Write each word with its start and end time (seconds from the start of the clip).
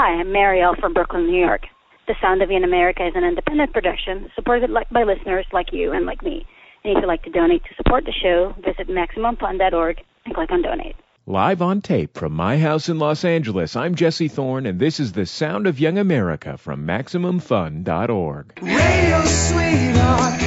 Hi, 0.00 0.20
I'm 0.20 0.28
Marielle 0.28 0.78
from 0.78 0.94
Brooklyn, 0.94 1.26
New 1.26 1.44
York. 1.44 1.62
The 2.06 2.14
Sound 2.22 2.40
of 2.40 2.52
Young 2.52 2.62
America 2.62 3.04
is 3.04 3.14
an 3.16 3.24
independent 3.24 3.72
production 3.72 4.30
supported 4.36 4.70
by 4.92 5.02
listeners 5.02 5.44
like 5.52 5.72
you 5.72 5.90
and 5.90 6.06
like 6.06 6.22
me. 6.22 6.46
And 6.84 6.92
if 6.96 7.00
you'd 7.00 7.08
like 7.08 7.24
to 7.24 7.30
donate 7.30 7.64
to 7.64 7.74
support 7.74 8.04
the 8.04 8.12
show, 8.12 8.54
visit 8.64 8.86
MaximumFun.org 8.88 10.00
and 10.24 10.34
click 10.36 10.52
on 10.52 10.62
Donate. 10.62 10.94
Live 11.26 11.60
on 11.60 11.80
tape 11.80 12.16
from 12.16 12.32
my 12.32 12.58
house 12.58 12.88
in 12.88 13.00
Los 13.00 13.24
Angeles, 13.24 13.74
I'm 13.74 13.96
Jesse 13.96 14.28
Thorne, 14.28 14.66
and 14.66 14.78
this 14.78 15.00
is 15.00 15.14
the 15.14 15.26
Sound 15.26 15.66
of 15.66 15.80
Young 15.80 15.98
America 15.98 16.56
from 16.56 16.86
MaximumFun.org. 16.86 18.52
Radio 18.62 19.24
sweetheart 19.24 20.40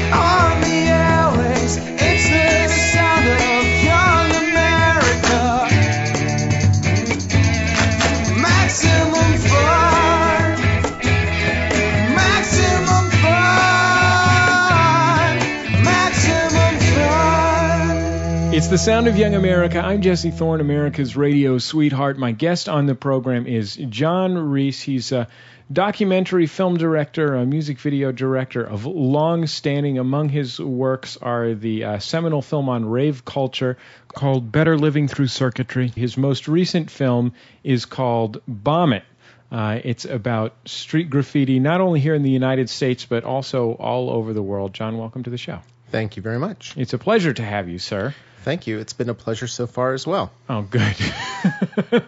the 18.71 18.77
Sound 18.77 19.09
of 19.09 19.17
Young 19.17 19.35
America. 19.35 19.79
I'm 19.79 20.01
Jesse 20.01 20.31
Thorne, 20.31 20.61
America's 20.61 21.17
radio 21.17 21.57
sweetheart. 21.57 22.17
My 22.17 22.31
guest 22.31 22.69
on 22.69 22.85
the 22.85 22.95
program 22.95 23.45
is 23.45 23.75
John 23.75 24.37
Reiss. 24.37 24.81
He's 24.81 25.11
a 25.11 25.27
documentary 25.69 26.47
film 26.47 26.77
director, 26.77 27.35
a 27.35 27.45
music 27.45 27.79
video 27.79 28.13
director 28.13 28.63
of 28.63 28.85
long 28.85 29.45
standing. 29.47 29.99
Among 29.99 30.29
his 30.29 30.57
works 30.57 31.17
are 31.17 31.53
the 31.53 31.83
uh, 31.83 31.99
seminal 31.99 32.41
film 32.41 32.69
on 32.69 32.85
rave 32.85 33.25
culture 33.25 33.77
called 34.07 34.53
Better 34.53 34.77
Living 34.77 35.09
Through 35.09 35.27
Circuitry. 35.27 35.89
His 35.89 36.15
most 36.15 36.47
recent 36.47 36.89
film 36.89 37.33
is 37.65 37.83
called 37.83 38.41
Bomb 38.47 38.93
It. 38.93 39.03
Uh, 39.51 39.81
it's 39.83 40.05
about 40.05 40.55
street 40.63 41.09
graffiti, 41.09 41.59
not 41.59 41.81
only 41.81 41.99
here 41.99 42.15
in 42.15 42.23
the 42.23 42.31
United 42.31 42.69
States, 42.69 43.03
but 43.03 43.25
also 43.25 43.73
all 43.73 44.09
over 44.09 44.31
the 44.31 44.41
world. 44.41 44.73
John, 44.73 44.97
welcome 44.97 45.23
to 45.23 45.29
the 45.29 45.37
show. 45.37 45.59
Thank 45.89 46.15
you 46.15 46.23
very 46.23 46.39
much. 46.39 46.73
It's 46.77 46.93
a 46.93 46.97
pleasure 46.97 47.33
to 47.33 47.43
have 47.43 47.67
you, 47.67 47.77
sir. 47.77 48.15
Thank 48.43 48.65
you. 48.67 48.79
It's 48.79 48.93
been 48.93 49.09
a 49.09 49.13
pleasure 49.13 49.47
so 49.47 49.67
far 49.67 49.93
as 49.93 50.07
well. 50.07 50.31
Oh, 50.49 50.63
good. 50.63 50.95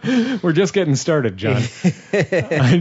We're 0.43 0.53
just 0.53 0.73
getting 0.73 0.95
started, 0.95 1.37
John. 1.37 1.61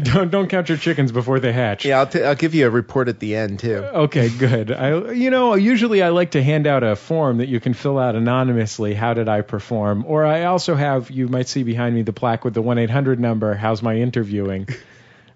Don't 0.03 0.31
don't 0.31 0.49
count 0.49 0.69
your 0.69 0.79
chickens 0.79 1.13
before 1.13 1.41
they 1.41 1.53
hatch. 1.53 1.85
Yeah, 1.85 2.01
I'll, 2.01 2.07
t- 2.07 2.23
I'll 2.23 2.35
give 2.35 2.55
you 2.55 2.67
a 2.67 2.71
report 2.71 3.09
at 3.09 3.19
the 3.21 3.37
end 3.37 3.61
too. 3.61 3.77
Okay, 3.77 4.29
good. 4.29 4.73
I, 4.73 5.13
you 5.13 5.31
know, 5.31 5.55
usually 5.55 6.03
I 6.03 6.09
like 6.11 6.33
to 6.33 6.43
hand 6.43 6.67
out 6.67 6.83
a 6.83 6.97
form 6.97 7.39
that 7.39 7.49
you 7.49 7.61
can 7.61 7.75
fill 7.75 7.99
out 7.99 8.15
anonymously. 8.17 8.95
How 8.95 9.15
did 9.15 9.29
I 9.29 9.43
perform? 9.43 10.05
Or 10.07 10.25
I 10.25 10.45
also 10.45 10.75
have, 10.75 11.11
you 11.11 11.29
might 11.29 11.49
see 11.49 11.63
behind 11.63 11.95
me 11.95 12.03
the 12.03 12.13
plaque 12.13 12.45
with 12.45 12.55
the 12.55 12.63
one 12.63 12.79
eight 12.79 12.91
hundred 12.91 13.21
number. 13.21 13.55
How's 13.55 13.83
my 13.83 13.97
interviewing? 13.97 14.69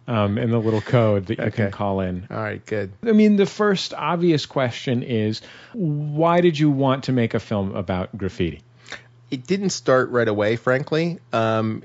Um, 0.09 0.39
and 0.39 0.53
the 0.53 0.59
little 0.59 0.81
code 0.81 1.27
that 1.27 1.39
you 1.41 1.51
can 1.51 1.73
call 1.73 1.99
in. 1.99 2.29
All 2.31 2.37
right, 2.37 2.65
good. 2.65 2.93
I 3.05 3.11
mean, 3.11 3.35
the 3.35 3.45
first 3.45 3.93
obvious 3.93 4.47
question 4.47 5.03
is, 5.03 5.43
why 5.73 6.41
did 6.41 6.57
you 6.57 6.71
want 6.71 7.05
to 7.05 7.12
make 7.12 7.35
a 7.35 7.41
film 7.41 7.75
about 7.75 8.17
graffiti? 8.17 8.62
It 9.33 9.49
didn't 9.49 9.71
start 9.71 10.11
right 10.11 10.29
away, 10.29 10.55
frankly. 10.55 11.19
Um, 11.33 11.83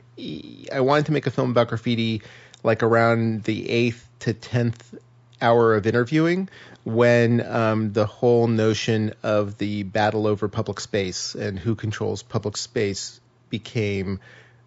I 0.72 0.82
wanted 0.82 1.08
to 1.08 1.14
make 1.14 1.26
a 1.26 1.32
film 1.32 1.50
about 1.50 1.70
graffiti 1.70 2.22
like 2.64 2.84
around 2.84 3.44
the 3.44 3.68
eighth 3.68 4.08
to 4.20 4.34
tenth 4.34 4.94
hour 5.42 5.74
of 5.74 5.88
interviewing 5.88 6.50
when 6.84 7.46
um, 7.46 7.94
the 7.94 8.06
whole 8.06 8.48
notion 8.48 9.14
of 9.24 9.58
the 9.58 9.84
battle 9.84 10.28
over 10.28 10.48
public 10.48 10.80
space 10.80 11.36
and 11.36 11.58
who 11.60 11.76
controls 11.76 12.24
public 12.24 12.58
space 12.58 13.20
became 13.50 14.20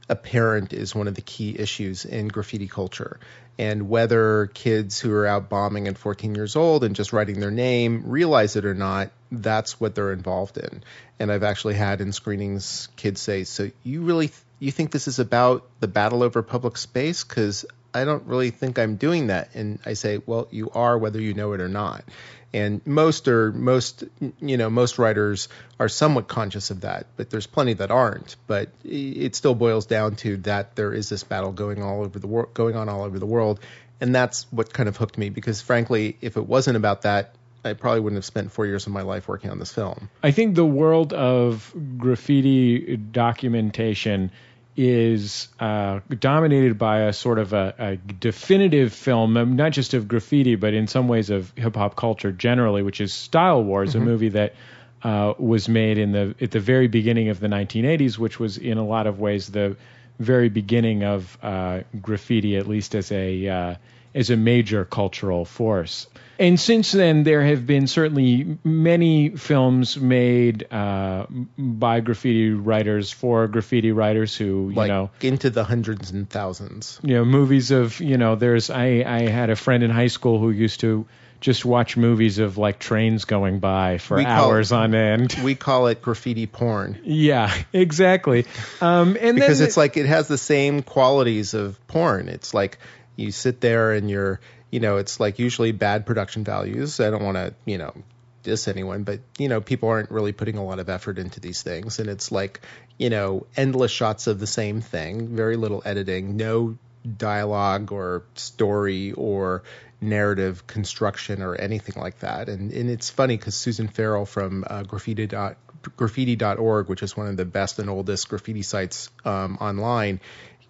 apparent 0.08 0.72
is 0.72 0.94
one 0.94 1.08
of 1.08 1.14
the 1.14 1.22
key 1.22 1.56
issues 1.58 2.04
in 2.04 2.28
graffiti 2.28 2.68
culture. 2.68 3.18
And 3.58 3.88
whether 3.88 4.46
kids 4.52 4.98
who 4.98 5.12
are 5.12 5.26
out 5.26 5.48
bombing 5.48 5.86
at 5.86 5.96
14 5.96 6.34
years 6.34 6.56
old 6.56 6.82
and 6.82 6.96
just 6.96 7.12
writing 7.12 7.38
their 7.38 7.52
name 7.52 8.02
realize 8.06 8.56
it 8.56 8.64
or 8.64 8.74
not, 8.74 9.10
that's 9.30 9.80
what 9.80 9.94
they're 9.94 10.12
involved 10.12 10.58
in. 10.58 10.82
And 11.20 11.30
I've 11.30 11.44
actually 11.44 11.74
had 11.74 12.00
in 12.00 12.12
screenings 12.12 12.88
kids 12.96 13.20
say, 13.20 13.44
"So 13.44 13.70
you 13.84 14.02
really 14.02 14.32
you 14.64 14.72
think 14.72 14.90
this 14.90 15.08
is 15.08 15.18
about 15.18 15.68
the 15.80 15.88
battle 15.88 16.22
over 16.22 16.42
public 16.42 16.76
space? 16.76 17.24
Because 17.24 17.64
I 17.92 18.04
don't 18.04 18.24
really 18.24 18.50
think 18.50 18.78
I'm 18.78 18.96
doing 18.96 19.28
that." 19.28 19.54
And 19.54 19.78
I 19.86 19.94
say, 19.94 20.20
"Well, 20.24 20.48
you 20.50 20.70
are, 20.70 20.98
whether 20.98 21.20
you 21.20 21.34
know 21.34 21.52
it 21.52 21.60
or 21.60 21.68
not." 21.68 22.04
And 22.52 22.80
most 22.86 23.26
are 23.26 23.52
most 23.52 24.04
you 24.40 24.56
know 24.56 24.70
most 24.70 24.98
writers 24.98 25.48
are 25.80 25.88
somewhat 25.88 26.28
conscious 26.28 26.70
of 26.70 26.82
that, 26.82 27.06
but 27.16 27.28
there's 27.28 27.46
plenty 27.46 27.74
that 27.74 27.90
aren't. 27.90 28.36
But 28.46 28.70
it 28.84 29.34
still 29.34 29.54
boils 29.54 29.86
down 29.86 30.16
to 30.16 30.36
that 30.38 30.76
there 30.76 30.92
is 30.92 31.08
this 31.08 31.24
battle 31.24 31.52
going 31.52 31.82
all 31.82 32.04
over 32.04 32.18
the 32.18 32.28
world, 32.28 32.54
going 32.54 32.76
on 32.76 32.88
all 32.88 33.02
over 33.02 33.18
the 33.18 33.26
world, 33.26 33.60
and 34.00 34.14
that's 34.14 34.46
what 34.52 34.72
kind 34.72 34.88
of 34.88 34.96
hooked 34.96 35.18
me. 35.18 35.30
Because 35.30 35.60
frankly, 35.60 36.16
if 36.20 36.36
it 36.36 36.46
wasn't 36.46 36.76
about 36.76 37.02
that, 37.02 37.34
I 37.64 37.72
probably 37.72 38.00
wouldn't 38.00 38.18
have 38.18 38.24
spent 38.24 38.52
four 38.52 38.66
years 38.66 38.86
of 38.86 38.92
my 38.92 39.02
life 39.02 39.26
working 39.26 39.50
on 39.50 39.58
this 39.58 39.72
film. 39.72 40.10
I 40.22 40.30
think 40.30 40.54
the 40.54 40.66
world 40.66 41.12
of 41.12 41.74
graffiti 41.96 42.96
documentation 42.96 44.30
is 44.76 45.48
uh, 45.60 46.00
dominated 46.18 46.78
by 46.78 47.02
a 47.02 47.12
sort 47.12 47.38
of 47.38 47.52
a, 47.52 47.74
a 47.78 47.96
definitive 47.96 48.92
film, 48.92 49.36
um, 49.36 49.56
not 49.56 49.72
just 49.72 49.94
of 49.94 50.08
graffiti, 50.08 50.56
but 50.56 50.74
in 50.74 50.86
some 50.86 51.06
ways 51.06 51.30
of 51.30 51.52
hip 51.56 51.76
hop 51.76 51.96
culture 51.96 52.32
generally, 52.32 52.82
which 52.82 53.00
is 53.00 53.12
Style 53.12 53.62
Wars, 53.62 53.94
a 53.94 54.00
movie 54.00 54.30
that 54.30 54.54
uh, 55.02 55.34
was 55.38 55.68
made 55.68 55.98
in 55.98 56.12
the 56.12 56.34
at 56.40 56.50
the 56.50 56.60
very 56.60 56.88
beginning 56.88 57.28
of 57.28 57.38
the 57.38 57.46
1980s, 57.46 58.18
which 58.18 58.40
was 58.40 58.58
in 58.58 58.78
a 58.78 58.84
lot 58.84 59.06
of 59.06 59.20
ways 59.20 59.48
the 59.48 59.76
very 60.18 60.48
beginning 60.48 61.04
of 61.04 61.38
uh, 61.42 61.80
graffiti, 62.00 62.56
at 62.56 62.66
least 62.66 62.94
as 62.94 63.12
a 63.12 63.78
as 64.14 64.30
a 64.30 64.36
major 64.36 64.84
cultural 64.84 65.44
force. 65.44 66.06
And 66.38 66.58
since 66.58 66.90
then, 66.90 67.22
there 67.22 67.44
have 67.44 67.64
been 67.64 67.86
certainly 67.86 68.58
many 68.64 69.36
films 69.36 69.96
made 69.96 70.66
uh, 70.72 71.26
by 71.56 72.00
graffiti 72.00 72.50
writers 72.50 73.12
for 73.12 73.46
graffiti 73.46 73.92
writers 73.92 74.36
who, 74.36 74.70
you 74.70 74.74
Like 74.76 74.88
know, 74.88 75.10
into 75.20 75.50
the 75.50 75.62
hundreds 75.62 76.10
and 76.10 76.28
thousands. 76.28 76.98
you 77.04 77.14
know, 77.14 77.24
movies 77.24 77.70
of, 77.70 78.00
you 78.00 78.18
know, 78.18 78.34
there's 78.34 78.68
I 78.68 79.04
I 79.06 79.28
had 79.28 79.50
a 79.50 79.56
friend 79.56 79.84
in 79.84 79.90
high 79.90 80.08
school 80.08 80.40
who 80.40 80.50
used 80.50 80.80
to 80.80 81.06
just 81.40 81.64
watch 81.64 81.96
movies 81.96 82.38
of 82.38 82.58
like 82.58 82.78
trains 82.78 83.26
going 83.26 83.60
by 83.60 83.98
for 83.98 84.16
We 84.16 84.24
hours 84.24 84.72
on 84.72 84.94
end. 84.94 85.36
We 85.44 85.54
call 85.54 85.88
it 85.88 86.02
graffiti 86.02 86.46
porn 86.46 86.98
Yeah, 87.04 87.54
exactly. 87.72 88.46
Um, 88.80 89.16
and 89.20 89.36
because 89.36 89.58
then 89.58 89.68
it's 89.68 89.76
like 89.76 89.96
it 89.96 90.06
has 90.06 90.26
the 90.26 90.38
same 90.38 90.82
qualities 90.82 91.54
of 91.54 91.78
porn. 91.86 92.28
It's 92.28 92.54
like 92.54 92.78
you 93.16 93.30
sit 93.30 93.60
there 93.60 93.92
and 93.92 94.10
you're, 94.10 94.40
you 94.70 94.80
know, 94.80 94.96
it's 94.96 95.20
like 95.20 95.38
usually 95.38 95.72
bad 95.72 96.06
production 96.06 96.44
values. 96.44 97.00
I 97.00 97.10
don't 97.10 97.24
want 97.24 97.36
to, 97.36 97.54
you 97.64 97.78
know, 97.78 97.94
diss 98.42 98.68
anyone, 98.68 99.02
but 99.04 99.20
you 99.38 99.48
know, 99.48 99.60
people 99.60 99.88
aren't 99.88 100.10
really 100.10 100.32
putting 100.32 100.56
a 100.56 100.64
lot 100.64 100.78
of 100.78 100.88
effort 100.88 101.18
into 101.18 101.40
these 101.40 101.62
things, 101.62 101.98
and 101.98 102.08
it's 102.08 102.30
like, 102.30 102.60
you 102.98 103.10
know, 103.10 103.46
endless 103.56 103.90
shots 103.90 104.26
of 104.26 104.38
the 104.38 104.46
same 104.46 104.80
thing, 104.80 105.34
very 105.34 105.56
little 105.56 105.82
editing, 105.84 106.36
no 106.36 106.76
dialogue 107.16 107.92
or 107.92 108.24
story 108.34 109.12
or 109.12 109.62
narrative 110.00 110.66
construction 110.66 111.42
or 111.42 111.54
anything 111.54 112.00
like 112.00 112.20
that. 112.20 112.48
And 112.48 112.70
and 112.72 112.90
it's 112.90 113.10
funny 113.10 113.36
because 113.36 113.54
Susan 113.54 113.88
Farrell 113.88 114.26
from 114.26 114.64
uh, 114.66 114.82
graffiti 114.84 115.26
dot 115.26 115.56
graffiti.org, 115.96 116.88
which 116.88 117.02
is 117.02 117.16
one 117.16 117.26
of 117.26 117.36
the 117.36 117.44
best 117.44 117.78
and 117.78 117.90
oldest 117.90 118.28
graffiti 118.28 118.62
sites 118.62 119.10
um, 119.24 119.58
online. 119.60 120.20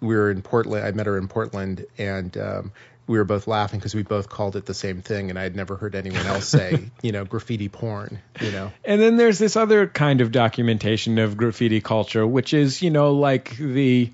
We 0.01 0.15
were 0.15 0.29
in 0.31 0.41
Portland. 0.41 0.85
I 0.85 0.91
met 0.91 1.05
her 1.05 1.17
in 1.17 1.27
Portland, 1.27 1.85
and 1.97 2.35
um, 2.37 2.71
we 3.07 3.17
were 3.17 3.23
both 3.23 3.47
laughing 3.47 3.79
because 3.79 3.95
we 3.95 4.03
both 4.03 4.29
called 4.29 4.55
it 4.55 4.65
the 4.65 4.73
same 4.73 5.01
thing, 5.01 5.29
and 5.29 5.37
I 5.39 5.43
had 5.43 5.55
never 5.55 5.75
heard 5.75 5.95
anyone 5.95 6.25
else 6.25 6.47
say, 6.47 6.91
you 7.01 7.11
know, 7.11 7.23
graffiti 7.25 7.69
porn. 7.69 8.19
You 8.41 8.51
know, 8.51 8.71
And 8.83 8.99
then 9.01 9.17
there's 9.17 9.39
this 9.39 9.55
other 9.55 9.87
kind 9.87 10.21
of 10.21 10.31
documentation 10.31 11.17
of 11.19 11.37
graffiti 11.37 11.81
culture, 11.81 12.25
which 12.25 12.53
is, 12.53 12.81
you 12.81 12.89
know, 12.91 13.13
like 13.13 13.55
the, 13.57 14.11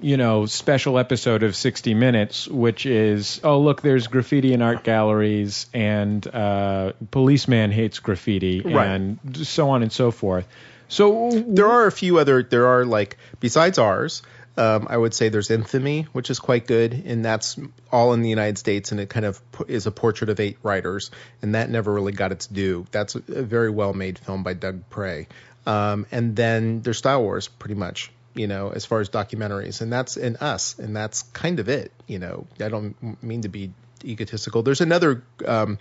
you 0.00 0.16
know, 0.16 0.46
special 0.46 0.98
episode 0.98 1.42
of 1.42 1.54
60 1.54 1.92
Minutes, 1.94 2.48
which 2.48 2.86
is, 2.86 3.40
oh, 3.44 3.60
look, 3.60 3.82
there's 3.82 4.06
graffiti 4.06 4.52
in 4.54 4.62
art 4.62 4.82
galleries, 4.84 5.66
and 5.74 6.26
uh, 6.26 6.92
policeman 7.10 7.70
hates 7.70 7.98
graffiti, 7.98 8.62
Right. 8.62 8.86
and 8.86 9.18
so 9.46 9.68
on 9.70 9.82
and 9.82 9.92
so 9.92 10.10
forth. 10.10 10.48
So 10.88 11.30
there 11.46 11.68
are 11.68 11.86
a 11.86 11.92
few 11.92 12.18
other. 12.18 12.42
There 12.42 12.66
are 12.66 12.84
like 12.84 13.16
besides 13.38 13.78
ours. 13.78 14.22
Um, 14.60 14.88
I 14.90 14.96
would 14.98 15.14
say 15.14 15.30
there's 15.30 15.50
Infamy, 15.50 16.02
which 16.12 16.28
is 16.28 16.38
quite 16.38 16.66
good, 16.66 16.92
and 16.92 17.24
that's 17.24 17.58
all 17.90 18.12
in 18.12 18.20
the 18.20 18.28
United 18.28 18.58
States, 18.58 18.92
and 18.92 19.00
it 19.00 19.08
kind 19.08 19.24
of 19.24 19.40
is 19.68 19.86
a 19.86 19.90
portrait 19.90 20.28
of 20.28 20.38
eight 20.38 20.58
writers, 20.62 21.10
and 21.40 21.54
that 21.54 21.70
never 21.70 21.90
really 21.90 22.12
got 22.12 22.30
its 22.30 22.46
due. 22.46 22.84
That's 22.90 23.14
a 23.14 23.42
very 23.42 23.70
well 23.70 23.94
made 23.94 24.18
film 24.18 24.42
by 24.42 24.52
Doug 24.52 24.82
Pray. 24.90 25.28
Um, 25.64 26.04
and 26.12 26.36
then 26.36 26.82
there's 26.82 26.98
Style 26.98 27.22
Wars, 27.22 27.48
pretty 27.48 27.74
much, 27.74 28.12
you 28.34 28.48
know, 28.48 28.68
as 28.68 28.84
far 28.84 29.00
as 29.00 29.08
documentaries, 29.08 29.80
and 29.80 29.90
that's 29.90 30.18
in 30.18 30.36
us, 30.36 30.78
and 30.78 30.94
that's 30.94 31.22
kind 31.22 31.58
of 31.58 31.70
it. 31.70 31.90
You 32.06 32.18
know, 32.18 32.46
I 32.60 32.68
don't 32.68 33.22
mean 33.22 33.40
to 33.42 33.48
be 33.48 33.72
egotistical. 34.04 34.62
There's 34.62 34.82
another 34.82 35.22
um, 35.46 35.78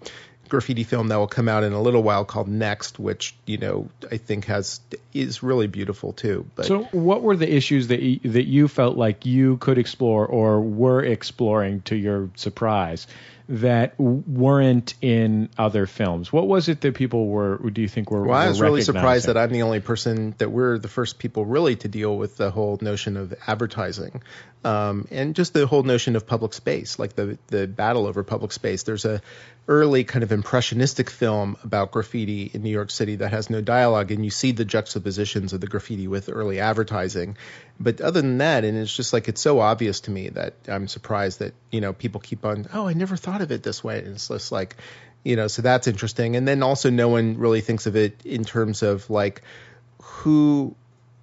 graffiti 0.49 0.83
film 0.83 1.07
that 1.09 1.17
will 1.17 1.27
come 1.27 1.47
out 1.47 1.63
in 1.63 1.73
a 1.73 1.81
little 1.81 2.03
while 2.03 2.25
called 2.25 2.47
Next, 2.47 2.99
which 2.99 3.35
you 3.45 3.57
know 3.57 3.89
I 4.11 4.17
think 4.17 4.45
has 4.45 4.81
is 5.13 5.41
really 5.43 5.67
beautiful 5.67 6.13
too. 6.13 6.45
But 6.55 6.65
So, 6.65 6.83
what 6.91 7.21
were 7.21 7.35
the 7.35 7.51
issues 7.51 7.87
that 7.87 8.01
you, 8.01 8.19
that 8.31 8.45
you 8.45 8.67
felt 8.67 8.97
like 8.97 9.25
you 9.25 9.57
could 9.57 9.77
explore 9.77 10.25
or 10.25 10.61
were 10.61 11.03
exploring 11.03 11.81
to 11.83 11.95
your 11.95 12.29
surprise 12.35 13.07
that 13.49 13.99
weren't 13.99 14.93
in 15.01 15.49
other 15.57 15.87
films? 15.87 16.31
What 16.31 16.47
was 16.47 16.69
it 16.69 16.81
that 16.81 16.93
people 16.93 17.27
were? 17.27 17.57
Do 17.57 17.81
you 17.81 17.87
think 17.87 18.11
were? 18.11 18.23
Well, 18.23 18.37
I 18.37 18.47
was 18.47 18.61
really 18.61 18.81
surprised 18.81 19.25
that 19.25 19.37
I'm 19.37 19.51
the 19.51 19.63
only 19.63 19.79
person 19.79 20.35
that 20.37 20.51
we're 20.51 20.77
the 20.77 20.87
first 20.87 21.17
people 21.17 21.45
really 21.45 21.75
to 21.77 21.87
deal 21.87 22.15
with 22.15 22.37
the 22.37 22.51
whole 22.51 22.77
notion 22.79 23.17
of 23.17 23.33
advertising, 23.47 24.21
um, 24.63 25.07
and 25.09 25.35
just 25.35 25.53
the 25.53 25.65
whole 25.65 25.81
notion 25.81 26.15
of 26.15 26.27
public 26.27 26.53
space, 26.53 26.99
like 26.99 27.15
the 27.15 27.39
the 27.47 27.67
battle 27.67 28.05
over 28.05 28.23
public 28.23 28.51
space. 28.51 28.83
There's 28.83 29.05
a 29.05 29.21
early 29.69 30.03
kind 30.03 30.23
of 30.23 30.31
impressionistic 30.31 31.09
film 31.09 31.55
about 31.63 31.91
graffiti 31.91 32.51
in 32.53 32.63
New 32.63 32.71
York 32.71 32.89
City 32.91 33.15
that 33.17 33.29
has 33.31 33.49
no 33.49 33.61
dialogue, 33.61 34.11
and 34.11 34.25
you 34.25 34.31
see 34.31 34.51
the 34.51 34.65
juxtapositions 34.65 35.53
of 35.53 35.61
the 35.61 35.67
graffiti 35.67 36.07
with 36.07 36.27
early 36.27 36.59
advertising. 36.59 37.37
But 37.79 38.01
other 38.01 38.21
than 38.21 38.39
that, 38.39 38.65
and 38.65 38.77
it's 38.77 38.93
just 38.93 39.13
like 39.13 39.29
it's 39.29 39.39
so 39.39 39.59
obvious 39.59 40.01
to 40.01 40.11
me 40.11 40.29
that 40.29 40.55
I'm 40.67 40.87
surprised 40.87 41.39
that 41.39 41.53
you 41.71 41.79
know 41.79 41.93
people 41.93 42.19
keep 42.19 42.45
on. 42.45 42.67
Oh, 42.73 42.87
I 42.87 42.93
never 42.93 43.15
thought 43.15 43.41
of 43.41 43.51
it 43.51 43.63
this 43.63 43.83
way. 43.83 43.99
And 43.99 44.07
it's 44.09 44.27
just 44.27 44.51
like 44.51 44.75
you 45.23 45.35
know 45.35 45.47
so 45.47 45.61
that's 45.61 45.87
interesting 45.87 46.35
and 46.35 46.47
then 46.47 46.63
also 46.63 46.89
no 46.89 47.09
one 47.09 47.37
really 47.37 47.61
thinks 47.61 47.85
of 47.85 47.95
it 47.95 48.25
in 48.25 48.43
terms 48.43 48.83
of 48.83 49.09
like 49.09 49.41
who 50.01 50.75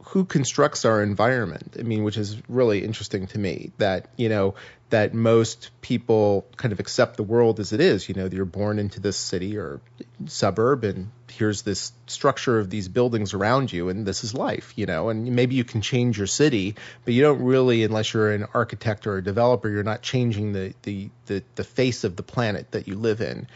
who 0.04 0.24
constructs 0.24 0.84
our 0.84 1.02
environment 1.02 1.76
i 1.78 1.82
mean 1.82 2.04
which 2.04 2.16
is 2.16 2.36
really 2.48 2.84
interesting 2.84 3.26
to 3.26 3.38
me 3.38 3.72
that 3.78 4.08
you 4.16 4.28
know 4.28 4.54
that 4.90 5.12
most 5.12 5.70
people 5.80 6.46
kind 6.56 6.72
of 6.72 6.78
accept 6.78 7.16
the 7.16 7.22
world 7.22 7.58
as 7.58 7.72
it 7.72 7.80
is. 7.80 8.08
You 8.08 8.14
know 8.14 8.26
you're 8.26 8.44
born 8.44 8.78
into 8.78 9.00
this 9.00 9.16
city 9.16 9.56
or 9.56 9.80
suburb 10.26 10.84
and 10.84 11.10
here's 11.30 11.62
this 11.62 11.92
structure 12.06 12.58
of 12.58 12.70
these 12.70 12.88
buildings 12.88 13.34
around 13.34 13.72
you 13.72 13.88
and 13.88 14.06
this 14.06 14.24
is 14.24 14.32
life 14.32 14.72
you 14.76 14.86
know 14.86 15.10
and 15.10 15.36
maybe 15.36 15.54
you 15.54 15.64
can 15.64 15.82
change 15.82 16.16
your 16.16 16.26
city 16.26 16.74
but 17.04 17.12
you 17.12 17.20
don't 17.20 17.42
really 17.42 17.84
unless 17.84 18.14
you're 18.14 18.32
an 18.32 18.46
architect 18.54 19.06
or 19.06 19.18
a 19.18 19.22
developer 19.22 19.68
you're 19.68 19.82
not 19.82 20.00
changing 20.00 20.52
the 20.52 20.72
the 20.82 21.10
the, 21.26 21.42
the 21.56 21.64
face 21.64 22.04
of 22.04 22.16
the 22.16 22.22
planet 22.22 22.70
that 22.72 22.88
you 22.88 22.96
live 22.96 23.20
in. 23.20 23.46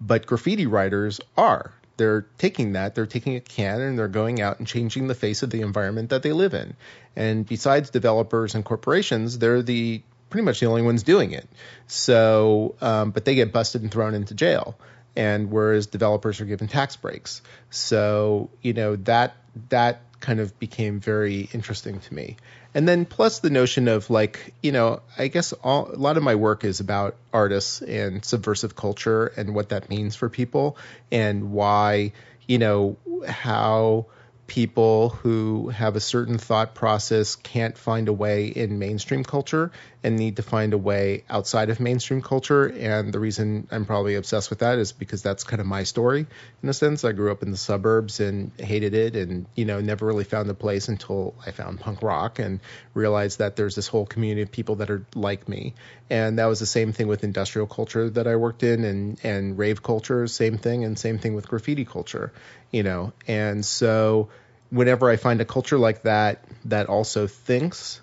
But 0.00 0.26
graffiti 0.26 0.66
writers 0.66 1.20
are. 1.36 1.72
They're 1.96 2.26
taking 2.38 2.72
that 2.72 2.94
they're 2.94 3.06
taking 3.06 3.36
a 3.36 3.40
can 3.40 3.80
and 3.80 3.98
they're 3.98 4.08
going 4.08 4.40
out 4.40 4.58
and 4.58 4.66
changing 4.66 5.06
the 5.06 5.14
face 5.14 5.42
of 5.42 5.50
the 5.50 5.60
environment 5.60 6.10
that 6.10 6.22
they 6.22 6.32
live 6.32 6.54
in. 6.54 6.74
And 7.14 7.46
besides 7.46 7.90
developers 7.90 8.54
and 8.54 8.64
corporations 8.64 9.38
they're 9.38 9.62
the 9.62 10.02
pretty 10.30 10.44
much 10.44 10.60
the 10.60 10.66
only 10.66 10.82
ones 10.82 11.02
doing 11.02 11.32
it. 11.32 11.48
So 11.86 12.76
um, 12.80 13.10
but 13.10 13.24
they 13.24 13.34
get 13.34 13.52
busted 13.52 13.82
and 13.82 13.90
thrown 13.90 14.14
into 14.14 14.34
jail. 14.34 14.76
And 15.16 15.50
whereas 15.50 15.88
developers 15.88 16.40
are 16.40 16.44
given 16.44 16.68
tax 16.68 16.96
breaks. 16.96 17.42
So 17.70 18.50
you 18.62 18.72
know 18.72 18.96
that 18.96 19.34
that 19.68 20.00
kind 20.20 20.38
of 20.38 20.58
became 20.58 21.00
very 21.00 21.48
interesting 21.52 21.98
to 22.00 22.14
me. 22.14 22.36
And 22.74 22.86
then 22.86 23.04
plus 23.04 23.40
the 23.40 23.50
notion 23.50 23.88
of 23.88 24.10
like 24.10 24.54
you 24.62 24.70
know 24.70 25.00
i 25.18 25.26
guess 25.26 25.52
all, 25.52 25.90
a 25.92 25.96
lot 25.96 26.16
of 26.16 26.22
my 26.22 26.36
work 26.36 26.64
is 26.64 26.78
about 26.78 27.16
artists 27.32 27.82
and 27.82 28.24
subversive 28.24 28.76
culture 28.76 29.26
and 29.36 29.54
what 29.54 29.70
that 29.70 29.90
means 29.90 30.14
for 30.14 30.28
people 30.28 30.76
and 31.10 31.50
why 31.50 32.12
you 32.46 32.58
know 32.58 32.96
how 33.26 34.06
people 34.46 35.10
who 35.10 35.68
have 35.68 35.94
a 35.94 36.00
certain 36.00 36.38
thought 36.38 36.74
process 36.74 37.36
can't 37.36 37.78
find 37.78 38.08
a 38.08 38.12
way 38.12 38.46
in 38.48 38.78
mainstream 38.78 39.22
culture 39.22 39.70
and 40.02 40.16
need 40.16 40.36
to 40.36 40.42
find 40.42 40.72
a 40.72 40.78
way 40.78 41.24
outside 41.28 41.68
of 41.68 41.78
mainstream 41.78 42.22
culture. 42.22 42.66
And 42.66 43.12
the 43.12 43.18
reason 43.18 43.68
i'm 43.70 43.84
probably 43.84 44.14
obsessed 44.14 44.50
with 44.50 44.60
that 44.60 44.78
is 44.78 44.92
because 44.92 45.22
that's 45.22 45.44
kind 45.44 45.60
of 45.60 45.66
my 45.66 45.84
story 45.84 46.26
in 46.62 46.68
a 46.68 46.72
sense. 46.72 47.04
I 47.04 47.12
grew 47.12 47.30
up 47.30 47.42
in 47.42 47.50
the 47.50 47.56
suburbs 47.56 48.20
and 48.20 48.50
hated 48.58 48.94
it 48.94 49.16
and 49.16 49.46
you 49.54 49.64
know 49.64 49.80
never 49.80 50.06
really 50.06 50.24
found 50.24 50.48
a 50.50 50.54
place 50.54 50.88
until 50.88 51.34
i 51.46 51.50
found 51.50 51.80
punk 51.80 52.02
rock 52.02 52.38
and 52.38 52.60
realized 52.94 53.38
that 53.38 53.56
there's 53.56 53.74
this 53.74 53.88
whole 53.88 54.06
community 54.06 54.42
of 54.42 54.50
people 54.50 54.76
that 54.76 54.90
are 54.90 55.04
like 55.14 55.48
me. 55.48 55.74
And 56.08 56.38
that 56.38 56.46
was 56.46 56.58
the 56.58 56.66
same 56.66 56.92
thing 56.92 57.06
with 57.06 57.22
industrial 57.24 57.66
culture 57.66 58.08
that 58.10 58.26
i 58.26 58.36
worked 58.36 58.62
in 58.62 58.84
and 58.84 59.20
and 59.22 59.58
rave 59.58 59.82
culture 59.82 60.26
same 60.26 60.56
thing. 60.58 60.84
And 60.84 60.98
same 60.98 61.18
thing 61.18 61.34
with 61.34 61.48
graffiti 61.48 61.84
culture 61.84 62.32
you 62.70 62.82
know. 62.82 63.12
And 63.26 63.64
so 63.64 64.28
whenever 64.70 65.10
i 65.10 65.16
find 65.16 65.40
a 65.40 65.44
culture 65.44 65.78
like 65.78 66.02
that 66.02 66.44
that 66.64 66.86
also 66.86 67.26
thinks 67.26 68.00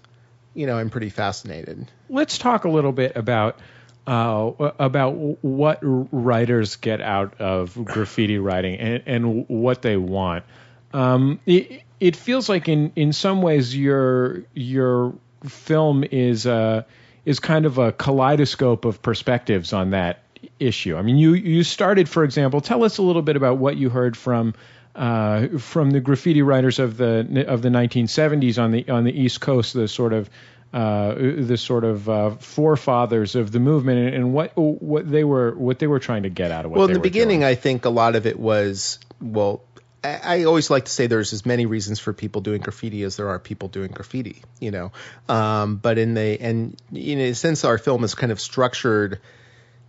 you 0.57 0.65
know 0.65 0.77
i'm 0.77 0.89
pretty 0.89 1.09
fascinated 1.09 1.87
Let's 2.09 2.37
talk 2.37 2.63
a 2.63 2.69
little 2.69 2.93
bit 2.93 3.15
about 3.15 3.59
uh, 4.07 4.51
about 4.79 5.11
what 5.43 5.79
writers 5.81 6.77
get 6.77 7.01
out 7.01 7.41
of 7.41 7.77
graffiti 7.83 8.37
writing 8.37 8.79
and, 8.79 9.03
and 9.05 9.49
what 9.49 9.81
they 9.81 9.97
want. 9.97 10.45
Um, 10.93 11.41
it, 11.45 11.83
it 11.99 12.15
feels 12.15 12.47
like 12.47 12.69
in, 12.69 12.93
in 12.95 13.11
some 13.11 13.41
ways 13.41 13.75
your 13.75 14.43
your 14.53 15.13
film 15.43 16.05
is 16.05 16.47
uh, 16.47 16.83
is 17.25 17.41
kind 17.41 17.65
of 17.65 17.77
a 17.77 17.91
kaleidoscope 17.91 18.85
of 18.85 19.01
perspectives 19.01 19.73
on 19.73 19.89
that 19.89 20.23
issue. 20.59 20.95
I 20.95 21.01
mean, 21.01 21.17
you 21.17 21.33
you 21.33 21.63
started, 21.63 22.07
for 22.07 22.23
example, 22.23 22.61
tell 22.61 22.85
us 22.85 22.99
a 22.99 23.01
little 23.01 23.21
bit 23.21 23.35
about 23.35 23.57
what 23.57 23.75
you 23.75 23.89
heard 23.89 24.15
from 24.15 24.53
uh, 24.97 25.59
from 25.59 25.91
the 25.91 25.99
graffiti 25.99 26.41
writers 26.41 26.79
of 26.79 26.97
the 26.97 27.45
of 27.47 27.61
the 27.61 27.69
1970s 27.69 28.61
on 28.61 28.71
the 28.71 28.89
on 28.89 29.03
the 29.03 29.17
East 29.17 29.39
Coast, 29.39 29.73
the 29.73 29.87
sort 29.87 30.11
of 30.11 30.29
uh, 30.73 31.13
the 31.15 31.55
sort 31.57 31.83
of 31.83 32.09
uh, 32.09 32.31
forefathers 32.31 33.35
of 33.35 33.51
the 33.51 33.59
movement, 33.59 33.99
and, 33.99 34.15
and 34.15 34.33
what 34.33 34.51
what 34.55 35.09
they 35.09 35.23
were 35.23 35.53
what 35.55 35.79
they 35.79 35.87
were 35.87 35.99
trying 35.99 36.23
to 36.23 36.29
get 36.29 36.51
out 36.51 36.65
of 36.65 36.71
what. 36.71 36.79
well 36.79 36.87
in 36.87 36.93
the 36.93 36.99
beginning 36.99 37.39
doing. 37.39 37.51
i 37.51 37.55
think 37.55 37.85
a 37.85 37.89
lot 37.89 38.15
of 38.15 38.25
it 38.25 38.39
was 38.39 38.99
well 39.21 39.61
I 40.03 40.19
I 40.23 40.43
always 40.45 40.69
like 40.69 40.85
to 40.85 40.91
say 40.91 41.07
there's 41.07 41.31
as 41.31 41.45
many 41.45 41.65
reasons 41.65 41.99
for 41.99 42.11
people 42.11 42.41
doing 42.41 42.61
graffiti 42.61 43.03
as 43.03 43.17
there 43.17 43.29
are 43.29 43.39
people 43.39 43.67
doing 43.67 43.91
graffiti, 43.91 44.41
you 44.59 44.71
know. 44.71 44.91
Um, 45.29 45.77
but 45.77 45.97
in 45.97 46.13
the 46.13 46.41
and 46.41 46.75
in 46.91 47.19
a 47.19 47.33
sense, 47.33 47.65
our 47.65 47.77
film 47.77 48.03
is 48.03 48.15
kind 48.15 48.31
of 48.31 48.39
structured 48.39 49.19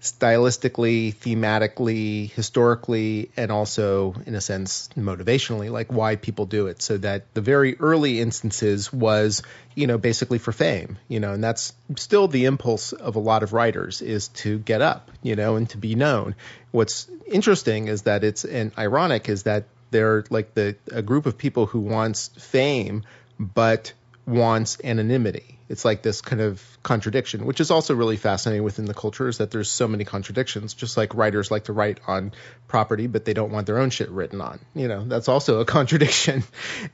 stylistically, 0.00 1.14
thematically, 1.14 2.30
historically, 2.30 3.30
and 3.36 3.50
also 3.50 4.14
in 4.26 4.34
a 4.34 4.40
sense 4.40 4.88
motivationally, 4.96 5.70
like 5.70 5.92
why 5.92 6.16
people 6.16 6.46
do 6.46 6.68
it. 6.68 6.80
So 6.80 6.98
that 6.98 7.32
the 7.34 7.40
very 7.40 7.76
early 7.78 8.20
instances 8.20 8.92
was, 8.92 9.42
you 9.74 9.86
know, 9.86 9.98
basically 9.98 10.38
for 10.38 10.52
fame, 10.52 10.98
you 11.08 11.18
know, 11.18 11.32
and 11.32 11.42
that's 11.42 11.72
still 11.96 12.28
the 12.28 12.44
impulse 12.44 12.92
of 12.92 13.16
a 13.16 13.20
lot 13.20 13.42
of 13.42 13.52
writers 13.52 14.00
is 14.00 14.28
to 14.28 14.58
get 14.58 14.82
up, 14.82 15.10
you 15.22 15.34
know, 15.34 15.56
and 15.56 15.68
to 15.70 15.78
be 15.78 15.96
known. 15.96 16.36
What's 16.70 17.08
interesting 17.26 17.88
is 17.88 18.02
that 18.02 18.22
it's 18.22 18.44
and 18.44 18.70
ironic 18.78 19.28
is 19.28 19.44
that 19.44 19.64
they're 19.90 20.24
like 20.30 20.54
the 20.54 20.76
a 20.92 21.02
group 21.02 21.26
of 21.26 21.36
people 21.38 21.66
who 21.66 21.80
wants 21.80 22.28
fame 22.38 23.02
but 23.38 23.92
wants 24.26 24.78
anonymity. 24.84 25.57
It's 25.68 25.84
like 25.84 26.02
this 26.02 26.22
kind 26.22 26.40
of 26.40 26.62
contradiction, 26.82 27.44
which 27.44 27.60
is 27.60 27.70
also 27.70 27.94
really 27.94 28.16
fascinating 28.16 28.64
within 28.64 28.86
the 28.86 28.94
culture, 28.94 29.28
is 29.28 29.38
that 29.38 29.50
there's 29.50 29.70
so 29.70 29.86
many 29.86 30.04
contradictions. 30.04 30.72
Just 30.72 30.96
like 30.96 31.14
writers 31.14 31.50
like 31.50 31.64
to 31.64 31.74
write 31.74 32.00
on 32.06 32.32
property, 32.68 33.06
but 33.06 33.26
they 33.26 33.34
don't 33.34 33.52
want 33.52 33.66
their 33.66 33.78
own 33.78 33.90
shit 33.90 34.08
written 34.08 34.40
on. 34.40 34.60
You 34.74 34.88
know, 34.88 35.04
that's 35.04 35.28
also 35.28 35.60
a 35.60 35.64
contradiction. 35.76 36.42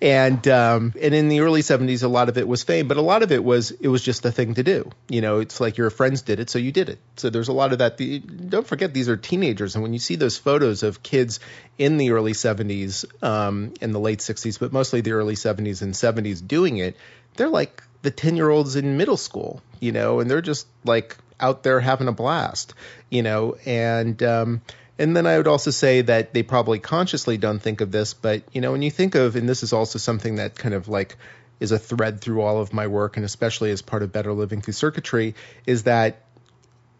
And 0.03 0.47
um, 0.49 0.93
and 1.01 1.15
in 1.15 1.29
the 1.29 1.41
early 1.41 1.63
'70s, 1.63 2.03
a 2.03 2.09
lot 2.09 2.29
of 2.29 2.37
it 2.37 2.49
was 2.49 2.65
fame, 2.65 2.89
but 2.89 2.97
a 2.97 3.03
lot 3.03 3.23
of 3.23 3.31
it 3.31 3.45
was 3.45 3.71
it 3.71 3.87
was 3.87 4.03
just 4.03 4.25
a 4.25 4.33
thing 4.33 4.55
to 4.55 4.65
do. 4.65 4.91
You 5.09 5.21
know, 5.21 5.39
it's 5.39 5.61
like 5.61 5.77
your 5.77 5.91
friends 5.91 6.23
did 6.23 6.41
it, 6.41 6.51
so 6.51 6.59
you 6.59 6.73
did 6.73 6.89
it. 6.89 6.99
So 7.17 7.31
there's 7.31 7.49
a 7.49 7.53
lot 7.53 7.73
of 7.73 7.79
that. 7.79 7.97
The, 7.97 8.19
don't 8.19 8.67
forget, 8.67 8.93
these 8.93 9.09
are 9.09 9.17
teenagers, 9.17 9.77
and 9.77 9.83
when 9.83 9.93
you 9.93 10.01
see 10.01 10.17
those 10.17 10.37
photos 10.37 10.83
of 10.83 11.03
kids 11.05 11.39
in 11.79 11.97
the 11.97 12.11
early 12.11 12.33
'70s, 12.33 13.05
um, 13.23 13.73
in 13.81 13.93
the 13.93 14.01
late 14.01 14.19
'60s, 14.19 14.59
but 14.59 14.73
mostly 14.73 15.01
the 15.01 15.13
early 15.13 15.37
'70s 15.37 15.83
and 15.83 15.95
'70s 15.95 16.45
doing 16.45 16.79
it, 16.79 16.97
they're 17.37 17.49
like 17.49 17.84
the 18.05 18.11
10 18.11 18.37
year 18.37 18.51
olds 18.51 18.77
in 18.77 18.99
middle 18.99 19.17
school, 19.17 19.63
you 19.81 19.91
know, 19.91 20.21
and 20.21 20.31
they're 20.31 20.43
just 20.43 20.67
like 20.85 21.17
out 21.41 21.63
there 21.63 21.81
having 21.81 22.07
a 22.07 22.13
blast, 22.13 22.75
you 23.11 23.23
know, 23.23 23.57
and, 23.65 24.23
um, 24.23 24.61
and 24.99 25.17
then 25.17 25.27
I 25.27 25.39
would 25.39 25.49
also 25.49 25.71
say 25.71 26.03
that 26.03 26.35
they 26.35 26.43
probably 26.43 26.79
consciously 26.79 27.39
don't 27.39 27.59
think 27.59 27.81
of 27.81 27.91
this, 27.91 28.13
but 28.13 28.43
you 28.53 28.61
know, 28.61 28.73
when 28.73 28.83
you 28.83 28.91
think 28.91 29.15
of, 29.15 29.37
and 29.37 29.49
this 29.49 29.63
is 29.63 29.73
also 29.73 29.99
something 29.99 30.37
that 30.37 30.55
kind 30.55 30.75
of 30.75 30.87
like 30.87 31.17
is 31.61 31.73
a 31.73 31.79
thread 31.79 32.21
through 32.21 32.43
all 32.43 32.61
of 32.61 32.75
my 32.75 32.87
work, 32.87 33.17
and 33.17 33.25
especially 33.25 33.71
as 33.71 33.81
part 33.81 34.03
of 34.03 34.13
Better 34.13 34.35
Living 34.35 34.61
Through 34.61 34.75
Circuitry, 34.75 35.35
is 35.65 35.85
that 35.85 36.24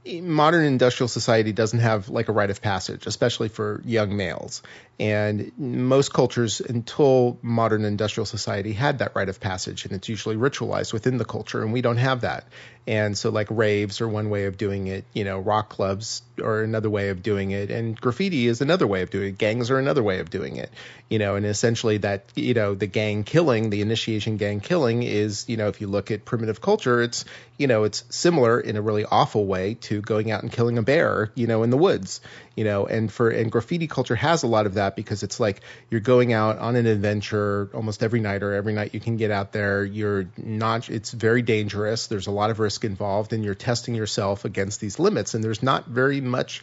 modern 0.07 0.65
industrial 0.65 1.09
society 1.09 1.53
doesn't 1.53 1.79
have 1.79 2.09
like 2.09 2.29
a 2.29 2.33
rite 2.33 2.51
of 2.51 2.61
passage, 2.61 3.07
especially 3.07 3.49
for 3.49 3.81
young 3.85 4.17
males. 4.17 4.63
And 5.01 5.51
most 5.59 6.13
cultures, 6.13 6.61
until 6.61 7.37
modern 7.43 7.85
industrial 7.85 8.27
society, 8.27 8.73
had 8.73 8.99
that 8.99 9.17
rite 9.17 9.29
of 9.29 9.41
passage, 9.41 9.85
and 9.85 9.93
it's 9.93 10.09
usually 10.09 10.37
ritualized 10.37 10.93
within 10.93 11.17
the 11.17 11.25
culture, 11.25 11.63
and 11.63 11.73
we 11.73 11.81
don't 11.81 11.97
have 11.97 12.21
that. 12.21 12.45
And 12.87 13.19
so, 13.19 13.31
like 13.31 13.49
raves 13.51 14.01
are 14.01 14.09
one 14.09 14.31
way 14.31 14.45
of 14.45 14.57
doing 14.57 14.87
it, 14.87 15.05
you 15.13 15.25
know, 15.25 15.41
rock 15.41 15.71
clubs 15.71 16.23
are 16.41 16.63
another 16.63 16.91
way 16.91 17.09
of 17.09 17.25
doing 17.25 17.51
it, 17.51 17.73
and 17.73 18.01
graffiti 18.01 18.47
is 18.47 18.61
another 18.61 18.87
way 18.87 19.03
of 19.03 19.11
doing 19.11 19.31
it. 19.31 19.39
Gangs 19.39 19.71
are 19.71 19.79
another 19.79 20.03
way 20.03 20.21
of 20.21 20.31
doing 20.31 20.57
it, 20.59 20.71
you 21.09 21.19
know, 21.19 21.35
and 21.35 21.45
essentially 21.45 21.97
that, 21.99 22.27
you 22.37 22.55
know, 22.55 22.75
the 22.75 22.87
gang 22.87 23.25
killing, 23.25 23.71
the 23.71 23.81
initiation 23.81 24.37
gang 24.37 24.61
killing 24.61 25.03
is, 25.03 25.49
you 25.49 25.57
know, 25.57 25.67
if 25.67 25.81
you 25.81 25.89
look 25.89 26.13
at 26.13 26.25
primitive 26.25 26.61
culture, 26.61 27.03
it's, 27.03 27.25
you 27.57 27.69
know, 27.69 27.85
it's 27.85 28.05
similar 28.09 28.59
in 28.59 28.77
a 28.77 28.83
really 28.83 29.05
awful 29.05 29.47
way 29.47 29.75
to 29.75 30.01
going 30.01 30.31
out 30.31 30.43
and 30.43 30.51
killing 30.51 30.77
a 30.77 30.83
bear, 30.83 31.31
you 31.37 31.47
know, 31.47 31.63
in 31.63 31.71
the 31.71 31.77
woods, 31.77 32.21
you 32.57 32.65
know, 32.65 32.87
and 32.87 33.13
for 33.13 33.31
and 33.31 33.51
graffiti 33.51 33.87
culture 33.87 34.17
has 34.17 34.43
a 34.43 34.49
lot 34.49 34.67
of 34.67 34.75
that 34.75 34.97
because 34.97 35.23
it's 35.23 35.39
like 35.39 35.61
you're 35.89 36.01
going 36.01 36.33
out 36.33 36.59
on 36.59 36.75
an 36.75 36.87
adventure 36.87 37.71
almost 37.73 38.03
every 38.03 38.21
night 38.21 38.43
or 38.43 38.55
every 38.55 38.73
night 38.73 38.93
you 38.93 39.01
can 39.01 39.17
get 39.17 39.31
out 39.31 39.53
there. 39.53 39.85
You're 39.85 40.27
not 40.37 40.91
it's 40.91 41.13
very 41.13 41.43
dangerous. 41.43 42.09
There's 42.09 42.27
a 42.27 42.33
lot 42.33 42.51
of 42.51 42.59
risk 42.59 42.85
involved 42.85 43.33
and 43.33 43.45
you're 43.45 43.55
testing 43.55 43.95
yourself 43.95 44.45
against 44.45 44.81
these 44.81 44.99
limits 44.99 45.35
and 45.35 45.45
there's 45.45 45.63
not 45.63 45.87
very 45.87 46.21
much 46.21 46.63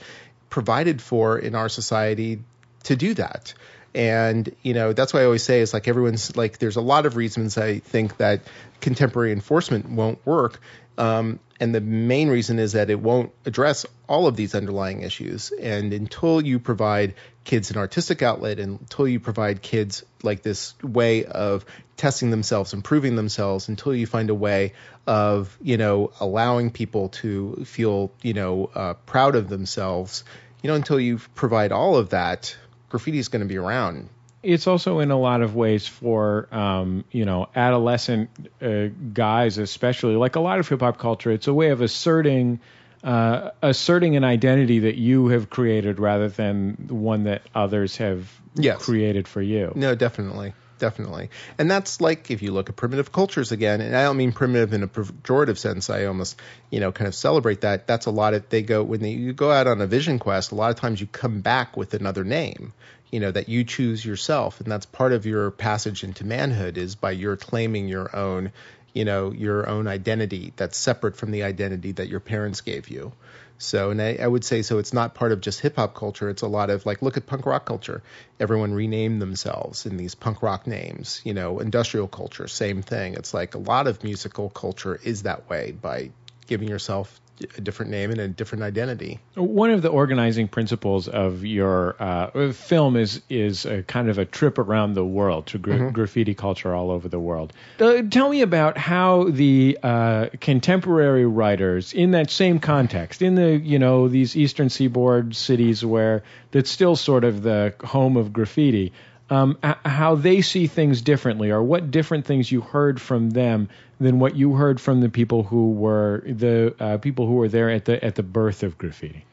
provided 0.50 1.02
for 1.02 1.40
in 1.40 1.56
our 1.56 1.70
society 1.70 2.44
to 2.84 2.96
do 2.98 3.14
that. 3.14 3.54
And 3.94 4.56
you 4.62 4.74
know 4.74 4.94
that's 4.94 5.14
why 5.14 5.22
I 5.22 5.26
always 5.26 5.44
say 5.44 5.60
is 5.60 5.74
like 5.74 5.88
everyone's 5.88 6.36
like 6.38 6.60
there's 6.60 6.78
a 6.78 6.82
lot 6.82 7.06
of 7.06 7.16
reasons 7.16 7.58
I 7.58 7.80
think 7.80 8.18
that 8.18 8.42
contemporary 8.80 9.32
enforcement 9.32 9.90
won't 9.90 10.26
work, 10.26 10.62
um, 10.98 11.40
and 11.60 11.76
the 11.76 11.82
main 11.82 12.30
reason 12.30 12.58
is 12.58 12.74
that 12.74 12.90
it 12.90 13.00
won't 13.00 13.32
address 13.46 13.86
all 14.10 14.28
of 14.28 14.36
these 14.36 14.56
underlying 14.56 15.04
issues. 15.04 15.52
And 15.52 15.94
until 15.94 16.42
you 16.42 16.60
provide 16.60 17.14
kids 17.44 17.72
an 17.72 17.78
artistic 17.78 18.22
outlet, 18.22 18.60
until 18.60 19.08
you 19.08 19.20
provide 19.20 19.62
kids 19.62 20.04
like 20.24 20.42
this 20.42 20.74
way 20.82 21.26
of 21.26 21.66
testing 21.98 22.32
themselves, 22.32 22.74
improving 22.74 23.16
themselves, 23.16 23.70
until 23.70 23.94
you 23.94 24.08
find 24.08 24.30
a 24.30 24.36
way 24.36 24.74
of 25.06 25.58
you 25.62 25.78
know 25.78 26.12
allowing 26.20 26.72
people 26.72 27.10
to 27.10 27.64
feel 27.66 28.12
you 28.22 28.34
know 28.34 28.70
uh, 28.74 28.94
proud 29.06 29.36
of 29.36 29.50
themselves, 29.50 30.24
you 30.64 30.68
know 30.68 30.76
until 30.76 31.00
you 31.00 31.20
provide 31.36 31.72
all 31.72 31.96
of 31.96 32.10
that, 32.10 32.56
graffiti 32.92 33.18
is 33.18 33.28
going 33.30 33.42
to 33.42 33.48
be 33.48 33.58
around. 33.58 34.10
It's 34.44 34.68
also 34.68 35.00
in 35.00 35.12
a 35.12 35.20
lot 35.20 35.42
of 35.42 35.56
ways 35.56 35.88
for 35.88 36.48
um, 36.54 37.04
you 37.12 37.26
know 37.26 37.48
adolescent 37.56 38.30
uh, 38.62 38.88
guys, 39.14 39.58
especially 39.58 40.16
like 40.16 40.36
a 40.36 40.40
lot 40.40 40.60
of 40.60 40.68
hip 40.68 40.82
hop 40.82 40.98
culture. 40.98 41.32
It's 41.32 41.48
a 41.48 41.54
way 41.54 41.70
of 41.70 41.82
asserting 41.82 42.60
uh, 43.04 43.52
asserting 43.62 44.16
an 44.16 44.24
identity 44.24 44.80
that 44.80 44.96
you 44.96 45.28
have 45.30 45.50
created 45.50 46.00
rather 46.00 46.28
than 46.30 46.76
one 46.90 47.24
that 47.24 47.42
others 47.56 47.98
have 47.98 48.32
Yes. 48.56 48.84
created 48.84 49.28
for 49.30 49.42
you. 49.42 49.72
No, 49.76 49.96
definitely. 49.96 50.54
Definitely. 50.82 51.30
And 51.60 51.70
that's 51.70 52.02
like 52.02 52.32
if 52.32 52.42
you 52.42 52.52
look 52.52 52.68
at 52.68 52.76
primitive 52.76 53.12
cultures 53.12 53.52
again, 53.52 53.82
and 53.82 53.96
I 53.96 54.02
don't 54.02 54.18
mean 54.18 54.32
primitive 54.32 54.74
in 54.74 54.82
a 54.82 54.88
pejorative 54.88 55.60
sense. 55.60 55.92
I 55.92 56.06
almost, 56.06 56.42
you 56.72 56.80
know, 56.80 56.92
kind 56.92 57.08
of 57.08 57.14
celebrate 57.14 57.62
that. 57.62 57.86
That's 57.86 58.08
a 58.08 58.12
lot 58.12 58.34
of 58.34 58.50
they 58.50 58.64
go 58.64 58.82
when 58.82 59.00
they, 59.00 59.12
you 59.12 59.32
go 59.32 59.52
out 59.52 59.68
on 59.68 59.80
a 59.80 59.86
vision 59.86 60.18
quest, 60.18 60.52
a 60.52 60.56
lot 60.56 60.72
of 60.72 60.78
times 60.78 61.00
you 61.00 61.06
come 61.06 61.42
back 61.42 61.78
with 61.78 61.94
another 61.94 62.24
name, 62.24 62.74
you 63.12 63.20
know, 63.20 63.30
that 63.30 63.48
you 63.48 63.64
choose 63.64 64.04
yourself. 64.04 64.60
And 64.60 64.72
that's 64.72 64.88
part 64.88 65.14
of 65.14 65.28
your 65.28 65.52
passage 65.52 66.04
into 66.04 66.26
manhood 66.26 66.80
is 66.80 66.96
by 66.96 67.12
your 67.12 67.38
claiming 67.38 67.88
your 67.88 68.16
own, 68.16 68.52
you 68.92 69.06
know, 69.06 69.32
your 69.32 69.70
own 69.70 69.86
identity 69.86 70.52
that's 70.56 70.80
separate 70.80 71.16
from 71.16 71.30
the 71.30 71.44
identity 71.44 71.92
that 71.92 72.10
your 72.10 72.22
parents 72.22 72.62
gave 72.62 72.90
you. 72.90 73.14
So, 73.62 73.92
and 73.92 74.02
I, 74.02 74.18
I 74.20 74.26
would 74.26 74.44
say 74.44 74.64
so. 74.64 74.80
It's 74.80 74.92
not 74.92 75.14
part 75.14 75.32
of 75.32 75.40
just 75.40 75.60
hip 75.60 75.76
hop 75.76 75.94
culture. 75.94 76.30
It's 76.30 76.42
a 76.42 76.48
lot 76.48 76.72
of 76.72 76.88
like, 76.88 77.04
look 77.04 77.16
at 77.16 77.28
punk 77.28 77.46
rock 77.46 77.66
culture. 77.66 78.02
Everyone 78.40 78.74
renamed 78.74 79.22
themselves 79.22 79.86
in 79.86 79.98
these 79.98 80.16
punk 80.16 80.42
rock 80.42 80.66
names. 80.66 81.22
You 81.24 81.36
know, 81.36 81.60
industrial 81.60 82.08
culture, 82.08 82.48
same 82.48 82.82
thing. 82.82 83.14
It's 83.14 83.36
like 83.36 83.54
a 83.54 83.60
lot 83.60 83.86
of 83.86 84.04
musical 84.04 84.50
culture 84.50 85.00
is 85.04 85.24
that 85.24 85.48
way 85.48 85.74
by 85.74 86.10
giving 86.48 86.70
yourself 86.70 87.22
a 87.58 87.62
different 87.62 87.92
name 87.92 88.12
and 88.12 88.20
a 88.20 88.28
different 88.28 88.64
identity. 88.64 89.20
One 89.36 89.72
of 89.72 89.82
the 89.82 89.90
organizing 89.90 90.48
principles 90.48 91.08
of 91.08 91.46
your 91.46 91.96
uh, 92.00 92.52
film 92.54 92.96
is 92.96 93.22
is 93.30 93.66
a 93.66 93.84
kind 93.84 94.10
of 94.10 94.18
a 94.18 94.26
trip 94.26 94.58
around 94.58 94.94
the 94.94 95.06
world 95.06 95.48
to 95.48 95.58
gra- 95.58 95.92
graffiti 95.92 96.34
culture 96.34 96.74
all 96.74 96.92
over 96.92 97.10
the 97.10 97.20
world. 97.20 97.54
Uh, 97.80 98.02
tell 98.04 98.30
me 98.30 98.42
about 98.42 98.78
how 98.78 99.26
the 99.30 99.78
uh, 99.84 100.28
contemporary 100.40 101.26
writers 101.26 101.94
in 101.94 102.12
that 102.12 102.30
same 102.30 102.60
context, 102.60 103.22
in 103.22 103.36
the 103.36 103.58
you 103.58 103.80
know 103.80 104.08
these 104.08 104.36
Eastern 104.36 104.70
Seaboard 104.70 105.36
cities 105.36 105.86
where 105.86 106.24
that's 106.52 106.72
still 106.72 106.96
sort 106.96 107.24
of 107.24 107.42
the 107.42 107.74
home 107.84 108.18
of 108.18 108.34
graffiti. 108.34 108.94
Um, 109.32 109.58
how 109.64 110.16
they 110.16 110.42
see 110.42 110.68
things 110.68 111.02
differently, 111.02 111.52
or 111.52 111.64
what 111.64 111.90
different 111.90 112.26
things 112.26 112.52
you 112.52 112.60
heard 112.60 113.00
from 113.00 113.30
them 113.30 113.70
than 113.98 114.20
what 114.20 114.36
you 114.36 114.56
heard 114.56 114.82
from 114.82 115.00
the 115.00 115.08
people 115.08 115.44
who 115.44 115.72
were 115.72 116.22
the 116.26 116.76
uh, 116.78 116.98
people 116.98 117.28
who 117.28 117.36
were 117.36 117.48
there 117.48 117.70
at 117.70 117.86
the 117.86 118.04
at 118.04 118.16
the 118.16 118.24
birth 118.24 118.64
of 118.64 118.78
graffiti. 118.78 119.24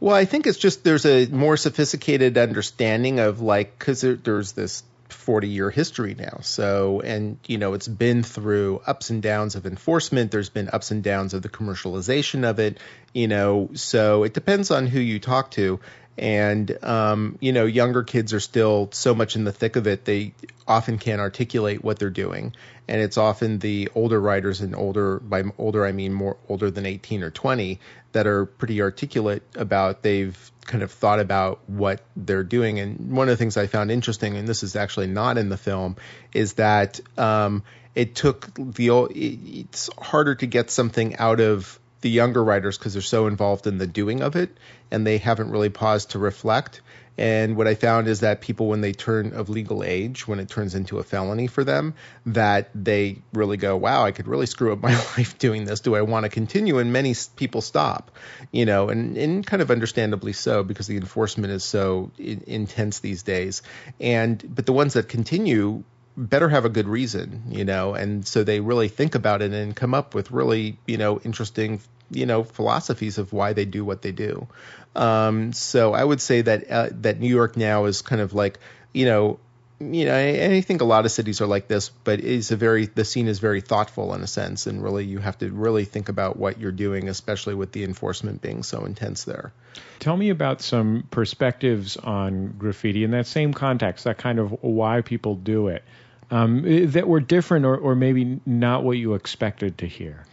Well, 0.00 0.14
I 0.14 0.26
think 0.26 0.46
it's 0.46 0.58
just 0.58 0.84
there's 0.84 1.06
a 1.06 1.26
more 1.26 1.56
sophisticated 1.56 2.36
understanding 2.36 3.18
of 3.18 3.40
like 3.40 3.78
because 3.78 4.02
there, 4.02 4.16
there's 4.16 4.52
this 4.52 4.82
40 5.08 5.48
year 5.48 5.70
history 5.70 6.14
now. 6.14 6.38
So, 6.42 7.00
and 7.00 7.38
you 7.46 7.58
know, 7.58 7.74
it's 7.74 7.88
been 7.88 8.22
through 8.22 8.82
ups 8.86 9.10
and 9.10 9.22
downs 9.22 9.54
of 9.54 9.66
enforcement. 9.66 10.30
There's 10.30 10.50
been 10.50 10.68
ups 10.72 10.90
and 10.90 11.02
downs 11.02 11.34
of 11.34 11.42
the 11.42 11.48
commercialization 11.48 12.44
of 12.44 12.58
it. 12.58 12.78
You 13.12 13.28
know, 13.28 13.70
so 13.74 14.24
it 14.24 14.34
depends 14.34 14.70
on 14.70 14.86
who 14.86 15.00
you 15.00 15.18
talk 15.18 15.50
to. 15.52 15.80
And 16.18 16.82
um, 16.82 17.38
you 17.40 17.52
know, 17.52 17.66
younger 17.66 18.02
kids 18.02 18.32
are 18.32 18.40
still 18.40 18.88
so 18.92 19.14
much 19.14 19.36
in 19.36 19.44
the 19.44 19.52
thick 19.52 19.76
of 19.76 19.86
it. 19.86 20.04
They 20.04 20.32
often 20.66 20.98
can't 20.98 21.20
articulate 21.20 21.84
what 21.84 21.98
they're 21.98 22.10
doing, 22.10 22.54
and 22.88 23.00
it's 23.00 23.18
often 23.18 23.58
the 23.58 23.90
older 23.94 24.20
writers 24.20 24.60
and 24.60 24.74
older 24.74 25.20
by 25.20 25.44
older 25.58 25.84
I 25.84 25.92
mean 25.92 26.12
more 26.12 26.36
older 26.48 26.70
than 26.70 26.86
18 26.86 27.22
or 27.22 27.30
20 27.30 27.80
that 28.12 28.26
are 28.26 28.46
pretty 28.46 28.80
articulate 28.80 29.42
about 29.56 30.02
they've 30.02 30.50
kind 30.62 30.82
of 30.82 30.90
thought 30.90 31.20
about 31.20 31.60
what 31.68 32.00
they're 32.16 32.44
doing. 32.44 32.78
And 32.78 33.12
one 33.12 33.28
of 33.28 33.32
the 33.32 33.36
things 33.36 33.56
I 33.56 33.66
found 33.66 33.90
interesting, 33.90 34.36
and 34.36 34.48
this 34.48 34.62
is 34.62 34.74
actually 34.74 35.08
not 35.08 35.38
in 35.38 35.48
the 35.48 35.56
film, 35.56 35.96
is 36.32 36.54
that 36.54 37.00
um, 37.18 37.62
it 37.94 38.14
took 38.14 38.54
the 38.54 38.88
it's 39.10 39.90
harder 39.98 40.34
to 40.36 40.46
get 40.46 40.70
something 40.70 41.16
out 41.16 41.40
of 41.40 41.78
the 42.06 42.10
younger 42.12 42.44
writers 42.44 42.78
because 42.78 42.92
they're 42.92 43.02
so 43.02 43.26
involved 43.26 43.66
in 43.66 43.78
the 43.78 43.86
doing 43.86 44.22
of 44.22 44.36
it 44.36 44.56
and 44.92 45.04
they 45.04 45.18
haven't 45.18 45.50
really 45.50 45.70
paused 45.70 46.10
to 46.10 46.20
reflect. 46.20 46.80
And 47.18 47.56
what 47.56 47.66
I 47.66 47.74
found 47.74 48.06
is 48.06 48.20
that 48.20 48.40
people, 48.40 48.68
when 48.68 48.80
they 48.80 48.92
turn 48.92 49.32
of 49.32 49.48
legal 49.48 49.82
age, 49.82 50.28
when 50.28 50.38
it 50.38 50.48
turns 50.48 50.76
into 50.76 51.00
a 51.00 51.02
felony 51.02 51.48
for 51.48 51.64
them, 51.64 51.94
that 52.26 52.70
they 52.76 53.22
really 53.32 53.56
go, 53.56 53.76
wow, 53.76 54.04
I 54.04 54.12
could 54.12 54.28
really 54.28 54.46
screw 54.46 54.72
up 54.72 54.80
my 54.80 54.92
life 55.16 55.36
doing 55.36 55.64
this. 55.64 55.80
Do 55.80 55.96
I 55.96 56.02
want 56.02 56.22
to 56.22 56.28
continue? 56.28 56.78
And 56.78 56.92
many 56.92 57.12
people 57.34 57.60
stop, 57.60 58.12
you 58.52 58.66
know, 58.66 58.88
and, 58.88 59.16
and 59.16 59.44
kind 59.44 59.60
of 59.60 59.72
understandably 59.72 60.32
so 60.32 60.62
because 60.62 60.86
the 60.86 60.96
enforcement 60.96 61.52
is 61.52 61.64
so 61.64 62.12
in, 62.18 62.44
intense 62.46 63.00
these 63.00 63.24
days. 63.24 63.62
And, 63.98 64.40
but 64.54 64.64
the 64.64 64.72
ones 64.72 64.92
that 64.92 65.08
continue, 65.08 65.82
better 66.16 66.48
have 66.48 66.64
a 66.64 66.70
good 66.70 66.88
reason, 66.88 67.44
you 67.50 67.64
know, 67.64 67.94
and 67.94 68.26
so 68.26 68.42
they 68.42 68.60
really 68.60 68.88
think 68.88 69.14
about 69.14 69.42
it 69.42 69.52
and 69.52 69.76
come 69.76 69.92
up 69.92 70.14
with 70.14 70.30
really, 70.30 70.78
you 70.86 70.96
know, 70.96 71.20
interesting, 71.20 71.80
you 72.10 72.26
know, 72.26 72.44
philosophies 72.44 73.18
of 73.18 73.32
why 73.32 73.52
they 73.52 73.64
do 73.64 73.84
what 73.84 74.02
they 74.02 74.12
do. 74.12 74.46
Um, 74.94 75.52
so 75.52 75.92
I 75.92 76.02
would 76.02 76.20
say 76.20 76.42
that 76.42 76.70
uh, 76.70 76.88
that 77.02 77.20
New 77.20 77.28
York 77.28 77.56
now 77.56 77.84
is 77.84 78.02
kind 78.02 78.20
of 78.20 78.32
like, 78.32 78.58
you 78.92 79.04
know, 79.04 79.38
you 79.78 80.06
know, 80.06 80.16
I 80.16 80.62
think 80.62 80.80
a 80.80 80.86
lot 80.86 81.04
of 81.04 81.12
cities 81.12 81.42
are 81.42 81.46
like 81.46 81.68
this, 81.68 81.90
but 81.90 82.20
it's 82.20 82.50
a 82.50 82.56
very 82.56 82.86
the 82.86 83.04
scene 83.04 83.28
is 83.28 83.40
very 83.40 83.60
thoughtful 83.60 84.14
in 84.14 84.22
a 84.22 84.26
sense, 84.26 84.66
and 84.66 84.82
really 84.82 85.04
you 85.04 85.18
have 85.18 85.36
to 85.38 85.50
really 85.50 85.84
think 85.84 86.08
about 86.08 86.38
what 86.38 86.58
you're 86.58 86.72
doing, 86.72 87.10
especially 87.10 87.54
with 87.54 87.72
the 87.72 87.84
enforcement 87.84 88.40
being 88.40 88.62
so 88.62 88.86
intense 88.86 89.24
there. 89.24 89.52
Tell 89.98 90.16
me 90.16 90.30
about 90.30 90.62
some 90.62 91.06
perspectives 91.10 91.98
on 91.98 92.54
graffiti 92.58 93.04
in 93.04 93.10
that 93.10 93.26
same 93.26 93.52
context, 93.52 94.04
that 94.04 94.16
kind 94.16 94.38
of 94.38 94.62
why 94.62 95.02
people 95.02 95.34
do 95.34 95.68
it, 95.68 95.84
um, 96.30 96.62
that 96.92 97.06
were 97.06 97.20
different 97.20 97.66
or, 97.66 97.76
or 97.76 97.94
maybe 97.94 98.40
not 98.46 98.82
what 98.82 98.96
you 98.96 99.12
expected 99.12 99.78
to 99.78 99.86
hear. 99.86 100.24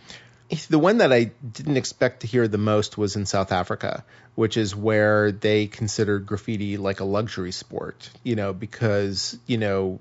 The 0.69 0.79
one 0.79 0.97
that 0.97 1.11
I 1.11 1.25
didn't 1.25 1.77
expect 1.77 2.21
to 2.21 2.27
hear 2.27 2.47
the 2.47 2.57
most 2.57 2.97
was 2.97 3.15
in 3.15 3.25
South 3.25 3.51
Africa, 3.51 4.03
which 4.35 4.57
is 4.57 4.75
where 4.75 5.31
they 5.31 5.67
considered 5.67 6.25
graffiti 6.25 6.77
like 6.77 6.99
a 6.99 7.05
luxury 7.05 7.51
sport, 7.51 8.09
you 8.23 8.35
know, 8.35 8.53
because, 8.53 9.37
you 9.45 9.57
know, 9.57 9.99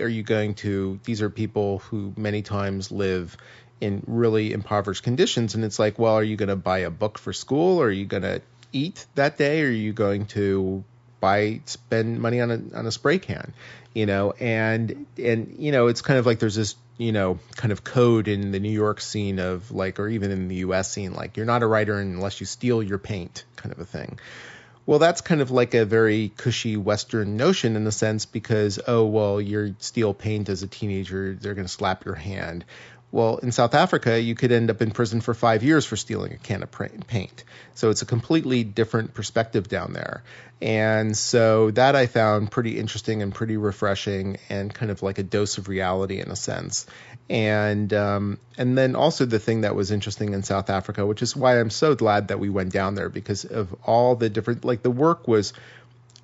are 0.00 0.08
you 0.08 0.22
going 0.22 0.54
to, 0.54 0.98
these 1.04 1.22
are 1.22 1.30
people 1.30 1.78
who 1.78 2.12
many 2.16 2.42
times 2.42 2.90
live 2.90 3.36
in 3.80 4.02
really 4.06 4.52
impoverished 4.52 5.02
conditions. 5.02 5.54
And 5.54 5.64
it's 5.64 5.78
like, 5.78 5.98
well, 5.98 6.14
are 6.14 6.24
you 6.24 6.36
going 6.36 6.48
to 6.48 6.56
buy 6.56 6.78
a 6.78 6.90
book 6.90 7.18
for 7.18 7.32
school? 7.32 7.80
Or 7.80 7.86
are 7.86 7.90
you 7.90 8.06
going 8.06 8.22
to 8.22 8.42
eat 8.72 9.06
that 9.14 9.36
day? 9.36 9.62
Or 9.62 9.66
are 9.66 9.70
you 9.70 9.92
going 9.92 10.26
to 10.26 10.84
buy, 11.20 11.60
spend 11.66 12.20
money 12.20 12.40
on 12.40 12.50
a, 12.50 12.76
on 12.76 12.86
a 12.86 12.92
spray 12.92 13.18
can? 13.18 13.52
You 13.94 14.06
know, 14.06 14.32
and, 14.32 15.06
and, 15.16 15.56
you 15.58 15.70
know, 15.70 15.86
it's 15.86 16.02
kind 16.02 16.18
of 16.18 16.26
like 16.26 16.40
there's 16.40 16.56
this 16.56 16.74
you 16.96 17.12
know, 17.12 17.38
kind 17.56 17.72
of 17.72 17.82
code 17.82 18.28
in 18.28 18.52
the 18.52 18.60
New 18.60 18.70
York 18.70 19.00
scene 19.00 19.38
of 19.38 19.70
like, 19.70 19.98
or 19.98 20.08
even 20.08 20.30
in 20.30 20.48
the 20.48 20.56
US 20.56 20.90
scene, 20.90 21.12
like 21.12 21.36
you're 21.36 21.46
not 21.46 21.62
a 21.62 21.66
writer 21.66 21.98
unless 21.98 22.40
you 22.40 22.46
steal 22.46 22.82
your 22.82 22.98
paint, 22.98 23.44
kind 23.56 23.72
of 23.72 23.80
a 23.80 23.84
thing. 23.84 24.18
Well, 24.86 24.98
that's 24.98 25.22
kind 25.22 25.40
of 25.40 25.50
like 25.50 25.72
a 25.72 25.86
very 25.86 26.30
cushy 26.36 26.76
Western 26.76 27.38
notion 27.38 27.76
in 27.76 27.86
a 27.86 27.92
sense 27.92 28.26
because, 28.26 28.78
oh, 28.86 29.06
well, 29.06 29.40
you 29.40 29.74
steal 29.78 30.12
paint 30.12 30.50
as 30.50 30.62
a 30.62 30.66
teenager, 30.66 31.34
they're 31.34 31.54
going 31.54 31.66
to 31.66 31.72
slap 31.72 32.04
your 32.04 32.14
hand. 32.14 32.66
Well, 33.14 33.36
in 33.36 33.52
South 33.52 33.74
Africa, 33.74 34.20
you 34.20 34.34
could 34.34 34.50
end 34.50 34.70
up 34.70 34.82
in 34.82 34.90
prison 34.90 35.20
for 35.20 35.34
five 35.34 35.62
years 35.62 35.86
for 35.86 35.94
stealing 35.94 36.32
a 36.32 36.36
can 36.36 36.64
of 36.64 36.72
paint. 37.06 37.44
So 37.74 37.90
it's 37.90 38.02
a 38.02 38.06
completely 38.06 38.64
different 38.64 39.14
perspective 39.14 39.68
down 39.68 39.92
there. 39.92 40.24
And 40.60 41.16
so 41.16 41.70
that 41.70 41.94
I 41.94 42.08
found 42.08 42.50
pretty 42.50 42.76
interesting 42.76 43.22
and 43.22 43.32
pretty 43.32 43.56
refreshing 43.56 44.38
and 44.48 44.74
kind 44.74 44.90
of 44.90 45.04
like 45.04 45.18
a 45.18 45.22
dose 45.22 45.58
of 45.58 45.68
reality 45.68 46.20
in 46.20 46.28
a 46.28 46.34
sense. 46.34 46.86
and 47.30 47.94
um, 47.94 48.40
and 48.58 48.76
then 48.76 48.96
also 48.96 49.26
the 49.26 49.38
thing 49.38 49.60
that 49.60 49.76
was 49.76 49.92
interesting 49.92 50.34
in 50.34 50.42
South 50.42 50.68
Africa, 50.68 51.06
which 51.06 51.22
is 51.22 51.36
why 51.36 51.60
I'm 51.60 51.70
so 51.70 51.94
glad 51.94 52.28
that 52.28 52.40
we 52.40 52.50
went 52.50 52.72
down 52.72 52.96
there 52.96 53.08
because 53.08 53.44
of 53.44 53.72
all 53.84 54.16
the 54.16 54.28
different 54.28 54.64
like 54.64 54.82
the 54.82 54.90
work 54.90 55.28
was 55.28 55.52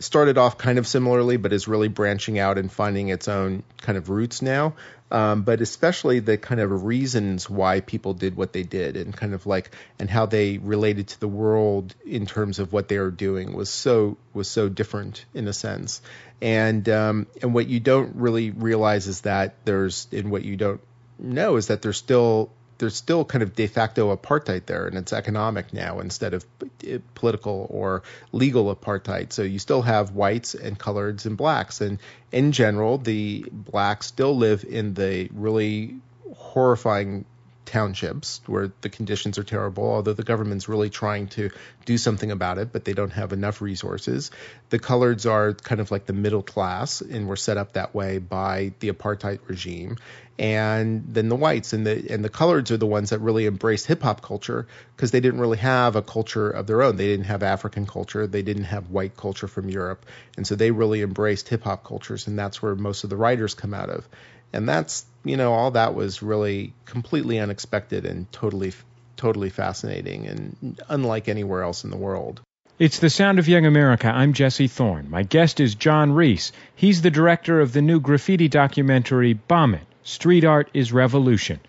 started 0.00 0.38
off 0.38 0.58
kind 0.58 0.78
of 0.78 0.86
similarly, 0.86 1.36
but 1.36 1.52
is 1.52 1.68
really 1.68 1.88
branching 1.88 2.38
out 2.38 2.58
and 2.58 2.72
finding 2.72 3.08
its 3.08 3.28
own 3.28 3.62
kind 3.82 3.96
of 3.96 4.08
roots 4.08 4.42
now. 4.42 4.74
Um, 5.12 5.42
but 5.42 5.60
especially 5.60 6.20
the 6.20 6.38
kind 6.38 6.60
of 6.60 6.84
reasons 6.84 7.50
why 7.50 7.80
people 7.80 8.14
did 8.14 8.36
what 8.36 8.52
they 8.52 8.62
did 8.62 8.96
and 8.96 9.14
kind 9.14 9.34
of 9.34 9.44
like 9.44 9.72
and 9.98 10.08
how 10.08 10.26
they 10.26 10.58
related 10.58 11.08
to 11.08 11.20
the 11.20 11.28
world 11.28 11.94
in 12.06 12.26
terms 12.26 12.60
of 12.60 12.72
what 12.72 12.88
they 12.88 12.98
were 12.98 13.10
doing 13.10 13.52
was 13.52 13.70
so 13.70 14.16
was 14.32 14.48
so 14.48 14.68
different 14.68 15.24
in 15.34 15.48
a 15.48 15.52
sense. 15.52 16.00
And 16.40 16.88
um, 16.88 17.26
and 17.42 17.52
what 17.52 17.66
you 17.66 17.80
don't 17.80 18.14
really 18.16 18.50
realize 18.50 19.08
is 19.08 19.22
that 19.22 19.56
there's 19.64 20.06
in 20.12 20.30
what 20.30 20.44
you 20.44 20.56
don't 20.56 20.80
know 21.18 21.56
is 21.56 21.66
that 21.66 21.82
there's 21.82 21.98
still 21.98 22.52
there's 22.80 22.96
still 22.96 23.26
kind 23.26 23.42
of 23.42 23.54
de 23.54 23.66
facto 23.66 24.14
apartheid 24.16 24.64
there, 24.64 24.86
and 24.86 24.96
it's 24.96 25.12
economic 25.12 25.72
now 25.72 26.00
instead 26.00 26.32
of 26.32 26.46
eh, 26.86 26.98
political 27.14 27.66
or 27.70 28.02
legal 28.32 28.74
apartheid. 28.74 29.32
So 29.32 29.42
you 29.42 29.58
still 29.58 29.82
have 29.82 30.12
whites 30.12 30.54
and 30.54 30.78
coloreds 30.78 31.26
and 31.26 31.36
blacks, 31.36 31.82
and 31.82 31.98
in 32.32 32.52
general, 32.52 32.96
the 32.96 33.44
blacks 33.52 34.06
still 34.06 34.34
live 34.34 34.64
in 34.64 34.94
the 34.94 35.28
really 35.32 35.96
horrifying 36.34 37.26
townships 37.70 38.40
where 38.46 38.72
the 38.80 38.88
conditions 38.88 39.38
are 39.38 39.44
terrible, 39.44 39.84
although 39.84 40.12
the 40.12 40.24
government's 40.24 40.68
really 40.68 40.90
trying 40.90 41.28
to 41.28 41.50
do 41.84 41.96
something 41.96 42.32
about 42.32 42.58
it, 42.58 42.72
but 42.72 42.84
they 42.84 42.94
don't 42.94 43.12
have 43.12 43.32
enough 43.32 43.62
resources. 43.62 44.32
The 44.70 44.80
coloreds 44.80 45.30
are 45.30 45.54
kind 45.54 45.80
of 45.80 45.92
like 45.92 46.06
the 46.06 46.12
middle 46.12 46.42
class 46.42 47.00
and 47.00 47.28
were 47.28 47.36
set 47.36 47.58
up 47.58 47.74
that 47.74 47.94
way 47.94 48.18
by 48.18 48.72
the 48.80 48.90
apartheid 48.90 49.38
regime. 49.46 49.98
And 50.36 51.04
then 51.06 51.28
the 51.28 51.36
whites 51.36 51.72
and 51.72 51.86
the 51.86 52.12
and 52.12 52.24
the 52.24 52.30
coloreds 52.30 52.72
are 52.72 52.76
the 52.76 52.86
ones 52.86 53.10
that 53.10 53.20
really 53.20 53.46
embraced 53.46 53.86
hip 53.86 54.02
hop 54.02 54.20
culture 54.20 54.66
because 54.96 55.12
they 55.12 55.20
didn't 55.20 55.38
really 55.38 55.58
have 55.58 55.94
a 55.94 56.02
culture 56.02 56.50
of 56.50 56.66
their 56.66 56.82
own. 56.82 56.96
They 56.96 57.06
didn't 57.06 57.26
have 57.26 57.42
African 57.44 57.86
culture, 57.86 58.26
they 58.26 58.42
didn't 58.42 58.64
have 58.64 58.90
white 58.90 59.16
culture 59.16 59.48
from 59.48 59.68
Europe, 59.68 60.06
and 60.36 60.46
so 60.46 60.56
they 60.56 60.70
really 60.72 61.02
embraced 61.02 61.48
hip 61.48 61.62
hop 61.62 61.84
cultures, 61.84 62.26
and 62.26 62.38
that's 62.38 62.60
where 62.62 62.74
most 62.74 63.04
of 63.04 63.10
the 63.10 63.16
writers 63.16 63.54
come 63.54 63.74
out 63.74 63.90
of 63.90 64.08
and 64.52 64.68
that's 64.68 65.04
you 65.24 65.36
know 65.36 65.52
all 65.52 65.72
that 65.72 65.94
was 65.94 66.22
really 66.22 66.72
completely 66.86 67.38
unexpected 67.38 68.06
and 68.06 68.30
totally 68.32 68.72
totally 69.16 69.50
fascinating 69.50 70.26
and 70.26 70.80
unlike 70.88 71.28
anywhere 71.28 71.62
else 71.62 71.84
in 71.84 71.90
the 71.90 71.96
world. 71.96 72.40
It's 72.78 72.98
the 72.98 73.10
Sound 73.10 73.38
of 73.38 73.46
Young 73.46 73.66
America. 73.66 74.08
I'm 74.08 74.32
Jesse 74.32 74.66
Thorne. 74.66 75.10
My 75.10 75.22
guest 75.22 75.60
is 75.60 75.74
John 75.74 76.12
Reiss. 76.12 76.52
He's 76.74 77.02
the 77.02 77.10
director 77.10 77.60
of 77.60 77.74
the 77.74 77.82
new 77.82 78.00
graffiti 78.00 78.48
documentary 78.48 79.34
Bomb 79.34 79.74
It 79.74 79.82
Street 80.02 80.44
Art 80.44 80.70
is 80.72 80.90
Revolution. 80.90 81.60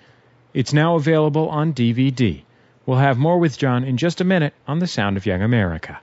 It's 0.53 0.71
now 0.71 0.95
available 0.95 1.50
on 1.50 1.73
DVD. 1.73 2.41
We'll 2.85 2.97
have 2.97 3.17
more 3.17 3.38
with 3.38 3.57
John 3.57 3.83
in 3.83 3.97
just 3.97 4.21
a 4.21 4.23
minute 4.23 4.53
on 4.65 4.79
the 4.79 4.88
Sound 4.88 5.17
of 5.17 5.25
Young 5.25 5.41
America. 5.41 6.00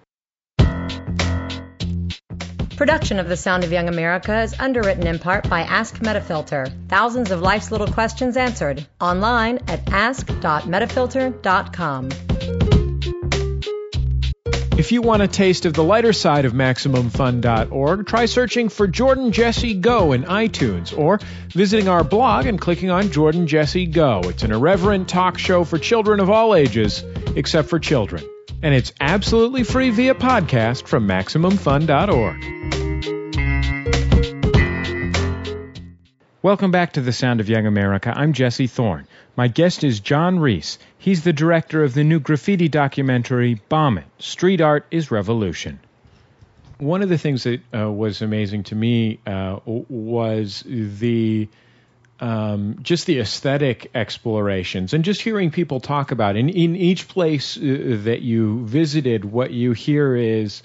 Production 2.78 3.18
of 3.18 3.28
The 3.28 3.36
Sound 3.36 3.64
of 3.64 3.72
Young 3.72 3.88
America 3.88 4.40
is 4.40 4.54
underwritten 4.56 5.08
in 5.08 5.18
part 5.18 5.50
by 5.50 5.62
Ask 5.62 5.96
Metafilter. 5.96 6.72
Thousands 6.88 7.32
of 7.32 7.40
life's 7.40 7.72
little 7.72 7.88
questions 7.88 8.36
answered. 8.36 8.86
Online 9.00 9.58
at 9.66 9.92
ask.metafilter.com. 9.92 12.08
If 14.78 14.92
you 14.92 15.02
want 15.02 15.22
a 15.22 15.26
taste 15.26 15.66
of 15.66 15.72
the 15.72 15.82
lighter 15.82 16.12
side 16.12 16.44
of 16.44 16.52
MaximumFun.org, 16.52 18.06
try 18.06 18.26
searching 18.26 18.68
for 18.68 18.86
Jordan 18.86 19.32
Jesse 19.32 19.74
Go 19.74 20.12
in 20.12 20.22
iTunes 20.22 20.96
or 20.96 21.18
visiting 21.48 21.88
our 21.88 22.04
blog 22.04 22.46
and 22.46 22.60
clicking 22.60 22.90
on 22.90 23.10
Jordan 23.10 23.48
Jesse 23.48 23.86
Go. 23.86 24.20
It's 24.26 24.44
an 24.44 24.52
irreverent 24.52 25.08
talk 25.08 25.36
show 25.36 25.64
for 25.64 25.78
children 25.78 26.20
of 26.20 26.30
all 26.30 26.54
ages, 26.54 27.02
except 27.34 27.70
for 27.70 27.80
children. 27.80 28.22
And 28.60 28.74
it's 28.74 28.92
absolutely 29.00 29.62
free 29.62 29.90
via 29.90 30.16
podcast 30.16 30.88
from 30.88 31.06
MaximumFun.org. 31.06 32.58
Welcome 36.42 36.72
back 36.72 36.94
to 36.94 37.00
the 37.00 37.12
Sound 37.12 37.38
of 37.38 37.48
Young 37.48 37.66
America. 37.66 38.12
I'm 38.16 38.32
Jesse 38.32 38.66
Thorne. 38.66 39.06
My 39.36 39.46
guest 39.46 39.84
is 39.84 40.00
John 40.00 40.40
Reiss. 40.40 40.78
He's 40.98 41.22
the 41.22 41.32
director 41.32 41.84
of 41.84 41.94
the 41.94 42.02
new 42.02 42.18
graffiti 42.18 42.68
documentary 42.68 43.60
Bomb 43.68 43.98
It 43.98 44.06
Street 44.18 44.60
Art 44.60 44.86
is 44.90 45.12
Revolution. 45.12 45.78
One 46.78 47.02
of 47.02 47.08
the 47.08 47.18
things 47.18 47.44
that 47.44 47.60
uh, 47.72 47.92
was 47.92 48.22
amazing 48.22 48.64
to 48.64 48.74
me 48.74 49.20
uh, 49.24 49.60
was 49.64 50.64
the 50.66 51.48
um, 52.20 52.78
just 52.82 53.06
the 53.06 53.20
aesthetic 53.20 53.90
explorations 53.94 54.92
and 54.92 55.04
just 55.04 55.20
hearing 55.20 55.50
people 55.50 55.80
talk 55.80 56.10
about 56.10 56.36
it. 56.36 56.40
In, 56.40 56.48
in 56.48 56.76
each 56.76 57.08
place 57.08 57.56
uh, 57.56 57.60
that 58.04 58.22
you 58.22 58.66
visited, 58.66 59.24
what 59.24 59.50
you 59.50 59.72
hear 59.72 60.16
is 60.16 60.62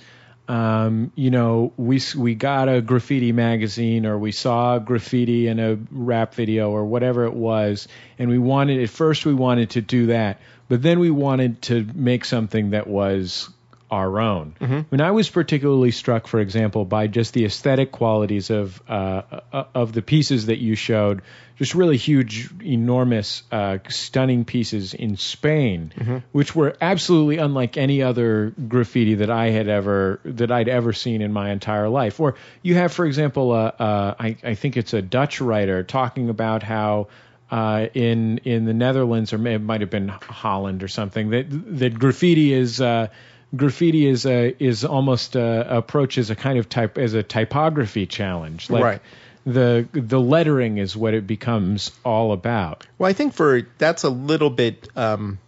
um, 0.48 1.12
you 1.16 1.32
know, 1.32 1.72
we 1.78 2.02
we 2.18 2.36
got 2.36 2.68
a 2.68 2.82
graffiti 2.82 3.32
magazine 3.32 4.06
or 4.06 4.18
we 4.18 4.34
saw 4.34 4.78
graffiti 4.78 5.48
in 5.48 5.60
a 5.60 5.78
rap 5.90 6.34
video 6.36 6.70
or 6.72 6.86
whatever 6.86 7.24
it 7.26 7.34
was, 7.34 7.88
and 8.20 8.30
we 8.30 8.38
wanted 8.38 8.82
at 8.84 8.90
first 8.90 9.26
we 9.26 9.34
wanted 9.34 9.72
to 9.72 9.82
do 9.82 10.08
that, 10.08 10.42
but 10.68 10.82
then 10.82 11.00
we 11.00 11.12
wanted 11.12 11.62
to 11.64 11.88
make 11.96 12.26
something 12.26 12.72
that 12.72 12.88
was 12.88 13.50
our 13.90 14.20
own. 14.20 14.56
Mm-hmm. 14.60 14.74
I 14.74 14.86
mean, 14.92 15.02
I 15.02 15.12
was 15.12 15.30
particularly 15.30 15.92
struck, 15.92 16.28
for 16.28 16.40
example, 16.40 16.84
by 16.84 17.08
just 17.08 17.34
the 17.34 17.46
aesthetic 17.46 17.92
qualities 17.92 18.50
of 18.50 18.82
uh, 18.90 19.22
uh, 19.54 19.64
of 19.74 19.94
the 19.94 20.02
pieces 20.02 20.48
that 20.48 20.58
you 20.58 20.76
showed. 20.76 21.22
Just 21.58 21.76
really 21.76 21.98
huge, 21.98 22.50
enormous, 22.64 23.44
uh, 23.52 23.78
stunning 23.90 24.44
pieces 24.44 24.94
in 24.94 25.18
Spain, 25.18 25.92
mm-hmm. 25.96 26.18
which 26.32 26.56
were 26.56 26.76
absolutely 26.82 27.38
unlike 27.38 27.78
any 27.78 28.02
other 28.02 28.54
graffiti 28.68 29.16
that 29.16 29.30
I 29.30 29.52
had 29.52 29.68
ever 29.68 30.20
that 30.26 30.52
I'd 30.52 30.68
ever 30.68 30.94
seen 30.94 31.22
in 31.22 31.32
my 31.32 31.52
entire 31.52 31.90
life. 31.90 32.20
Or 32.20 32.36
you 32.62 32.76
have, 32.76 32.92
for 32.92 33.06
example, 33.06 33.52
uh, 33.52 33.72
uh, 33.80 34.16
I, 34.20 34.38
I 34.44 34.56
think 34.56 34.78
it's 34.78 34.94
a 34.94 35.02
Dutch 35.02 35.42
writer 35.42 35.84
talking 35.84 36.30
about 36.30 36.64
how. 36.64 37.08
Uh, 37.52 37.88
in 37.94 38.40
in 38.40 38.66
the 38.66 38.74
Netherlands, 38.74 39.32
or 39.32 39.48
it 39.48 39.60
might 39.60 39.82
have 39.82 39.92
been 39.92 40.08
Holland 40.08 40.82
or 40.82 40.88
something. 40.88 41.30
That 41.30 41.46
that 41.78 42.00
graffiti 42.00 42.52
is 42.52 42.82
uh, 42.82 43.10
graffiti 43.56 44.08
is 44.08 44.26
a 44.26 44.56
is 44.64 44.84
almost 44.84 45.36
a, 45.36 45.78
approach 45.78 46.18
as 46.18 46.30
a 46.30 46.36
kind 46.36 46.58
of 46.58 46.70
type 46.70 46.98
as 46.98 47.14
a 47.14 47.24
typography 47.24 48.06
challenge. 48.06 48.70
Like 48.70 48.84
right. 48.84 49.02
The 49.46 49.88
the 49.92 50.20
lettering 50.20 50.78
is 50.78 50.96
what 50.96 51.14
it 51.14 51.28
becomes 51.28 51.92
all 52.06 52.32
about. 52.32 52.88
Well, 52.98 53.10
I 53.10 53.14
think 53.14 53.34
for 53.34 53.62
that's 53.78 54.04
a 54.04 54.10
little 54.10 54.50
bit 54.50 54.88
um, 54.96 55.40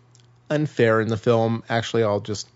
unfair 0.50 1.00
in 1.02 1.08
the 1.08 1.18
film. 1.18 1.64
Actually, 1.70 2.04
I'll 2.04 2.20
just 2.20 2.48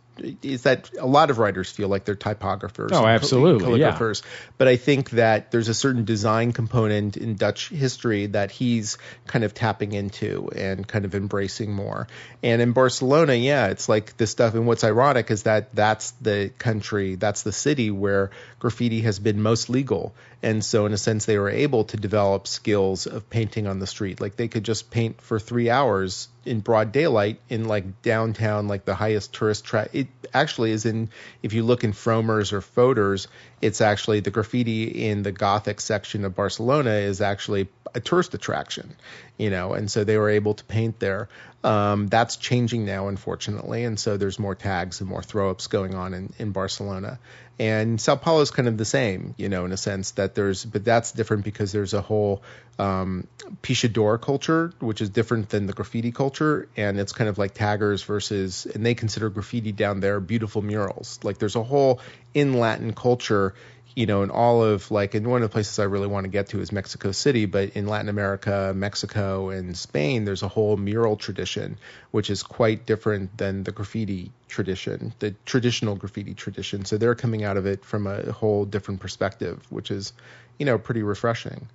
is 0.42 0.64
that 0.64 0.90
a 0.98 1.06
lot 1.06 1.30
of 1.30 1.38
writers 1.38 1.72
feel 1.72 1.88
like 1.88 2.06
they're 2.06 2.16
typographers. 2.16 2.90
Oh, 2.92 3.06
absolutely, 3.06 3.80
calligraphers. 3.80 4.24
Yeah. 4.24 4.30
But 4.58 4.68
I 4.68 4.76
think 4.76 5.12
that 5.12 5.52
there's 5.52 5.70
a 5.70 5.74
certain 5.74 6.06
design 6.06 6.52
component 6.52 7.18
in 7.18 7.36
Dutch 7.36 7.70
history 7.70 8.28
that 8.28 8.52
he's 8.52 8.98
kind 9.28 9.44
of 9.44 9.54
tapping 9.54 9.94
into 9.94 10.50
and 10.56 10.88
kind 10.88 11.06
of 11.06 11.16
embracing 11.16 11.74
more. 11.74 12.08
And 12.44 12.62
in 12.62 12.72
Barcelona, 12.74 13.34
yeah, 13.34 13.68
it's 13.68 13.90
like 13.90 14.18
this 14.18 14.32
stuff. 14.32 14.54
And 14.54 14.68
what's 14.68 14.84
ironic 14.84 15.32
is 15.32 15.44
that 15.44 15.74
that's 15.76 16.12
the 16.22 16.52
country, 16.58 17.16
that's 17.16 17.44
the 17.44 17.52
city 17.52 17.92
where 17.92 18.32
graffiti 18.60 19.02
has 19.02 19.20
been 19.20 19.42
most 19.42 19.70
legal. 19.70 20.14
And 20.42 20.64
so, 20.64 20.86
in 20.86 20.94
a 20.94 20.98
sense, 20.98 21.26
they 21.26 21.38
were 21.38 21.50
able 21.50 21.84
to 21.86 21.98
develop 21.98 22.48
skills 22.48 23.08
of 23.08 23.30
painting 23.30 23.68
on 23.68 23.80
the 23.80 23.88
street. 23.88 24.22
Like 24.22 24.38
they 24.38 24.48
could 24.48 24.64
just 24.64 24.90
paint 24.90 25.22
for 25.22 25.40
three 25.40 25.70
hours 25.70 26.30
in 26.50 26.62
broad 26.62 26.92
daylight 26.92 27.40
in 27.48 27.68
like 27.68 28.02
downtown, 28.02 28.68
like 28.68 28.84
the 28.84 28.96
highest 28.96 29.34
tourist 29.34 29.64
track. 29.64 29.90
It 29.94 30.08
actually 30.34 30.72
is 30.72 30.86
in, 30.86 31.10
if 31.44 31.54
you 31.54 31.64
look 31.64 31.84
in 31.84 31.94
Frommer's 31.94 32.52
or 32.52 32.62
Fodor's, 32.62 33.28
it's 33.62 33.82
actually 33.82 34.22
the 34.22 34.32
graffiti 34.32 35.08
in 35.08 35.22
the 35.22 35.32
Gothic 35.32 35.80
section 35.80 36.26
of 36.26 36.36
Barcelona 36.36 36.90
is 36.90 37.22
actually 37.22 37.68
a 37.94 38.00
tourist 38.00 38.34
attraction, 38.34 38.96
you 39.38 39.52
know, 39.52 39.74
and 39.74 39.92
so 39.92 40.04
they 40.04 40.18
were 40.18 40.30
able 40.30 40.56
to 40.56 40.64
paint 40.66 41.00
there. 41.00 41.30
Um, 41.64 42.08
that's 42.08 42.36
changing 42.36 42.86
now, 42.86 43.10
unfortunately, 43.10 43.84
and 43.84 44.00
so 44.00 44.18
there's 44.18 44.40
more 44.40 44.56
tags 44.56 45.02
and 45.02 45.10
more 45.10 45.22
throw 45.22 45.52
ups 45.52 45.68
going 45.68 45.94
on 45.94 46.14
in, 46.14 46.34
in 46.40 46.52
Barcelona. 46.52 47.20
And 47.60 48.00
Sao 48.00 48.16
Paulo 48.16 48.40
is 48.40 48.52
kind 48.52 48.70
of 48.70 48.78
the 48.78 48.86
same, 48.86 49.36
you 49.38 49.50
know, 49.50 49.66
in 49.66 49.74
a 49.74 49.78
sense 49.78 50.12
that 50.12 50.34
there's, 50.34 50.64
but 50.64 50.86
that's 50.86 51.12
different 51.12 51.44
because 51.44 51.74
there's 51.74 51.94
a 51.94 52.02
whole 52.02 52.42
um, 52.80 53.28
pichador 53.62 54.18
culture, 54.18 54.72
which 54.80 55.02
is 55.02 55.10
different 55.10 55.50
than 55.50 55.66
the 55.66 55.74
graffiti 55.74 56.14
culture, 56.14 56.70
and 56.78 56.98
it's 56.98 57.12
kind 57.12 57.30
of 57.30 57.38
like 57.38 57.54
taggers 57.54 58.02
versus, 58.02 58.66
and 58.66 58.86
they 58.86 58.96
consider 58.96 59.30
graffiti 59.30 59.74
down 59.74 60.00
there 60.00 60.22
beautiful 60.22 60.62
murals. 60.62 61.20
Like 61.22 61.38
there's 61.38 61.58
a 61.58 61.64
whole 61.64 62.00
in 62.34 62.54
Latin 62.54 62.94
culture 62.94 63.54
you 63.96 64.06
know, 64.06 64.24
in 64.24 64.30
all 64.30 64.64
of 64.64 64.92
like, 64.92 65.16
and 65.16 65.28
one 65.28 65.42
of 65.42 65.50
the 65.50 65.52
places 65.52 65.80
I 65.80 65.84
really 65.84 66.08
want 66.08 66.24
to 66.26 66.30
get 66.30 66.50
to 66.50 66.62
is 66.62 66.72
Mexico 66.72 67.12
City, 67.12 67.46
but 67.46 67.72
in 67.72 67.88
Latin 67.88 68.10
America, 68.10 68.72
Mexico, 68.76 69.50
and 69.50 69.76
Spain, 69.78 70.26
there's 70.26 70.44
a 70.44 70.48
whole 70.48 70.78
mural 70.78 71.18
tradition, 71.18 71.78
which 72.12 72.30
is 72.30 72.44
quite 72.44 72.86
different 72.86 73.38
than 73.38 73.64
the 73.64 73.72
graffiti 73.72 74.32
tradition, 74.48 75.14
the 75.20 75.36
traditional 75.46 75.96
graffiti 75.96 76.34
tradition. 76.34 76.86
So 76.86 76.98
they're 76.98 77.16
coming 77.16 77.44
out 77.44 77.58
of 77.58 77.66
it 77.66 77.84
from 77.84 78.08
a 78.08 78.32
whole 78.32 78.66
different 78.66 79.00
perspective, 79.02 79.66
which 79.70 79.92
is, 79.92 80.14
you 80.58 80.66
know, 80.66 80.78
pretty 80.78 81.04
refreshing. 81.04 81.68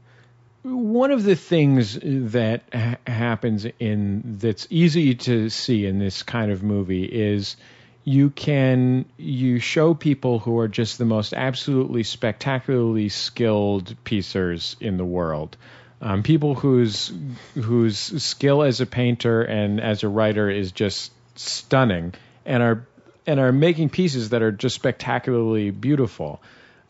one 0.62 1.10
of 1.10 1.24
the 1.24 1.36
things 1.36 1.98
that 2.02 2.62
ha- 2.72 2.96
happens 3.06 3.66
in 3.78 4.22
that's 4.38 4.66
easy 4.70 5.14
to 5.14 5.50
see 5.50 5.84
in 5.84 5.98
this 5.98 6.22
kind 6.22 6.50
of 6.50 6.62
movie 6.62 7.04
is 7.04 7.56
you 8.04 8.28
can 8.28 9.06
you 9.16 9.58
show 9.58 9.94
people 9.94 10.38
who 10.38 10.58
are 10.58 10.68
just 10.68 10.98
the 10.98 11.06
most 11.06 11.32
absolutely 11.32 12.02
spectacularly 12.02 13.08
skilled 13.08 13.96
piecers 14.04 14.76
in 14.80 14.98
the 14.98 15.04
world. 15.04 15.56
Um, 16.02 16.22
people 16.22 16.54
whose 16.54 17.12
whose 17.54 17.98
skill 17.98 18.62
as 18.62 18.82
a 18.82 18.86
painter 18.86 19.42
and 19.42 19.80
as 19.80 20.02
a 20.02 20.08
writer 20.08 20.50
is 20.50 20.72
just 20.72 21.12
stunning 21.34 22.12
and 22.44 22.62
are 22.62 22.86
and 23.26 23.40
are 23.40 23.52
making 23.52 23.88
pieces 23.88 24.30
that 24.30 24.42
are 24.42 24.52
just 24.52 24.74
spectacularly 24.74 25.70
beautiful. 25.70 26.42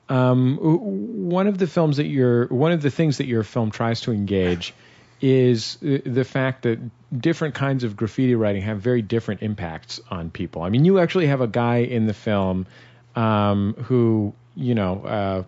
Um, 0.08 0.58
one 0.58 1.46
of 1.46 1.58
the 1.58 1.68
films 1.68 1.98
that 1.98 2.06
your 2.06 2.48
one 2.48 2.72
of 2.72 2.82
the 2.82 2.90
things 2.90 3.18
that 3.18 3.26
your 3.26 3.44
film 3.44 3.70
tries 3.70 4.00
to 4.02 4.12
engage 4.12 4.74
is 5.20 5.78
the 5.80 6.24
fact 6.24 6.62
that 6.62 6.78
different 7.16 7.54
kinds 7.54 7.84
of 7.84 7.96
graffiti 7.96 8.34
writing 8.34 8.62
have 8.62 8.80
very 8.80 9.02
different 9.02 9.42
impacts 9.42 10.00
on 10.10 10.30
people. 10.30 10.62
I 10.62 10.68
mean, 10.68 10.84
you 10.84 10.98
actually 10.98 11.26
have 11.26 11.40
a 11.40 11.46
guy 11.46 11.78
in 11.78 12.06
the 12.06 12.14
film 12.14 12.66
um, 13.14 13.74
who, 13.74 14.34
you 14.54 14.74
know, 14.74 15.04
uh, 15.04 15.42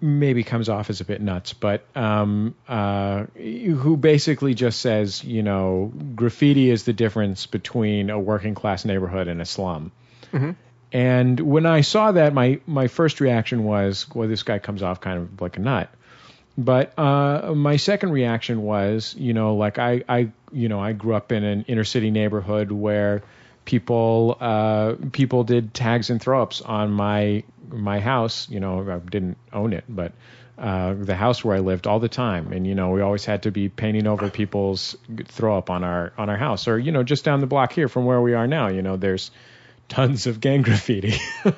maybe 0.00 0.42
comes 0.42 0.68
off 0.68 0.90
as 0.90 1.00
a 1.00 1.04
bit 1.04 1.20
nuts, 1.20 1.52
but 1.52 1.84
um, 1.96 2.54
uh, 2.68 3.24
who 3.34 3.96
basically 3.96 4.54
just 4.54 4.80
says, 4.80 5.22
you 5.22 5.42
know, 5.42 5.92
graffiti 6.14 6.70
is 6.70 6.84
the 6.84 6.92
difference 6.92 7.46
between 7.46 8.10
a 8.10 8.18
working 8.18 8.54
class 8.54 8.84
neighborhood 8.84 9.28
and 9.28 9.40
a 9.40 9.44
slum. 9.44 9.92
Mm-hmm. 10.32 10.50
And 10.92 11.38
when 11.38 11.66
I 11.66 11.82
saw 11.82 12.12
that, 12.12 12.34
my 12.34 12.60
my 12.66 12.88
first 12.88 13.20
reaction 13.20 13.62
was, 13.64 14.06
well, 14.12 14.28
this 14.28 14.42
guy 14.42 14.58
comes 14.58 14.82
off 14.82 15.00
kind 15.00 15.18
of 15.18 15.40
like 15.40 15.56
a 15.56 15.60
nut. 15.60 15.88
But 16.58 16.98
uh, 16.98 17.54
my 17.54 17.76
second 17.76 18.10
reaction 18.10 18.62
was, 18.62 19.14
you 19.16 19.32
know, 19.32 19.54
like 19.54 19.78
I, 19.78 20.02
I, 20.08 20.30
you 20.52 20.68
know, 20.68 20.80
I 20.80 20.92
grew 20.92 21.14
up 21.14 21.32
in 21.32 21.44
an 21.44 21.64
inner 21.68 21.84
city 21.84 22.10
neighborhood 22.10 22.70
where 22.70 23.22
people 23.64 24.36
uh, 24.40 24.94
people 25.12 25.44
did 25.44 25.72
tags 25.72 26.10
and 26.10 26.20
throw 26.20 26.42
ups 26.42 26.60
on 26.60 26.90
my 26.90 27.44
my 27.68 28.00
house. 28.00 28.48
You 28.50 28.60
know, 28.60 28.90
I 28.90 28.98
didn't 28.98 29.38
own 29.52 29.72
it, 29.72 29.84
but 29.88 30.12
uh, 30.58 30.94
the 30.94 31.14
house 31.14 31.42
where 31.44 31.56
I 31.56 31.60
lived 31.60 31.86
all 31.86 32.00
the 32.00 32.08
time, 32.08 32.52
and 32.52 32.66
you 32.66 32.74
know, 32.74 32.90
we 32.90 33.00
always 33.00 33.24
had 33.24 33.44
to 33.44 33.50
be 33.50 33.68
painting 33.68 34.06
over 34.06 34.28
people's 34.28 34.96
throw 35.26 35.56
up 35.56 35.70
on 35.70 35.84
our 35.84 36.12
on 36.18 36.28
our 36.28 36.36
house, 36.36 36.68
or 36.68 36.78
you 36.78 36.92
know, 36.92 37.02
just 37.02 37.24
down 37.24 37.40
the 37.40 37.46
block 37.46 37.72
here 37.72 37.88
from 37.88 38.04
where 38.04 38.20
we 38.20 38.34
are 38.34 38.46
now. 38.46 38.68
You 38.68 38.82
know, 38.82 38.96
there's 38.96 39.30
tons 39.90 40.26
of 40.26 40.40
gang 40.40 40.62
graffiti. 40.68 41.18
you 41.44 41.50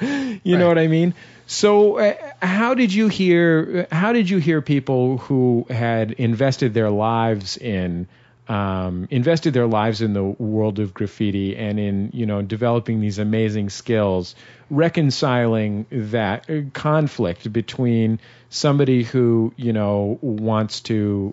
right. 0.00 0.40
know 0.44 0.68
what 0.68 0.78
I 0.78 0.86
mean? 0.86 1.14
So, 1.46 1.98
uh, 1.98 2.14
how 2.40 2.74
did 2.74 2.94
you 2.94 3.08
hear? 3.08 3.86
How 3.92 4.14
did 4.14 4.30
you 4.30 4.38
hear 4.38 4.62
people 4.62 5.18
who 5.18 5.66
had 5.68 6.12
invested 6.12 6.72
their 6.72 6.90
lives 6.90 7.58
in 7.58 8.06
um, 8.50 9.06
invested 9.10 9.54
their 9.54 9.68
lives 9.68 10.02
in 10.02 10.12
the 10.12 10.24
world 10.24 10.80
of 10.80 10.92
graffiti 10.92 11.56
and 11.56 11.78
in 11.78 12.10
you 12.12 12.26
know 12.26 12.42
developing 12.42 13.00
these 13.00 13.18
amazing 13.18 13.70
skills, 13.70 14.34
reconciling 14.70 15.86
that 15.90 16.50
uh, 16.50 16.62
conflict 16.72 17.52
between 17.52 18.18
somebody 18.48 19.04
who 19.04 19.52
you 19.56 19.72
know 19.72 20.18
wants 20.20 20.80
to 20.82 21.32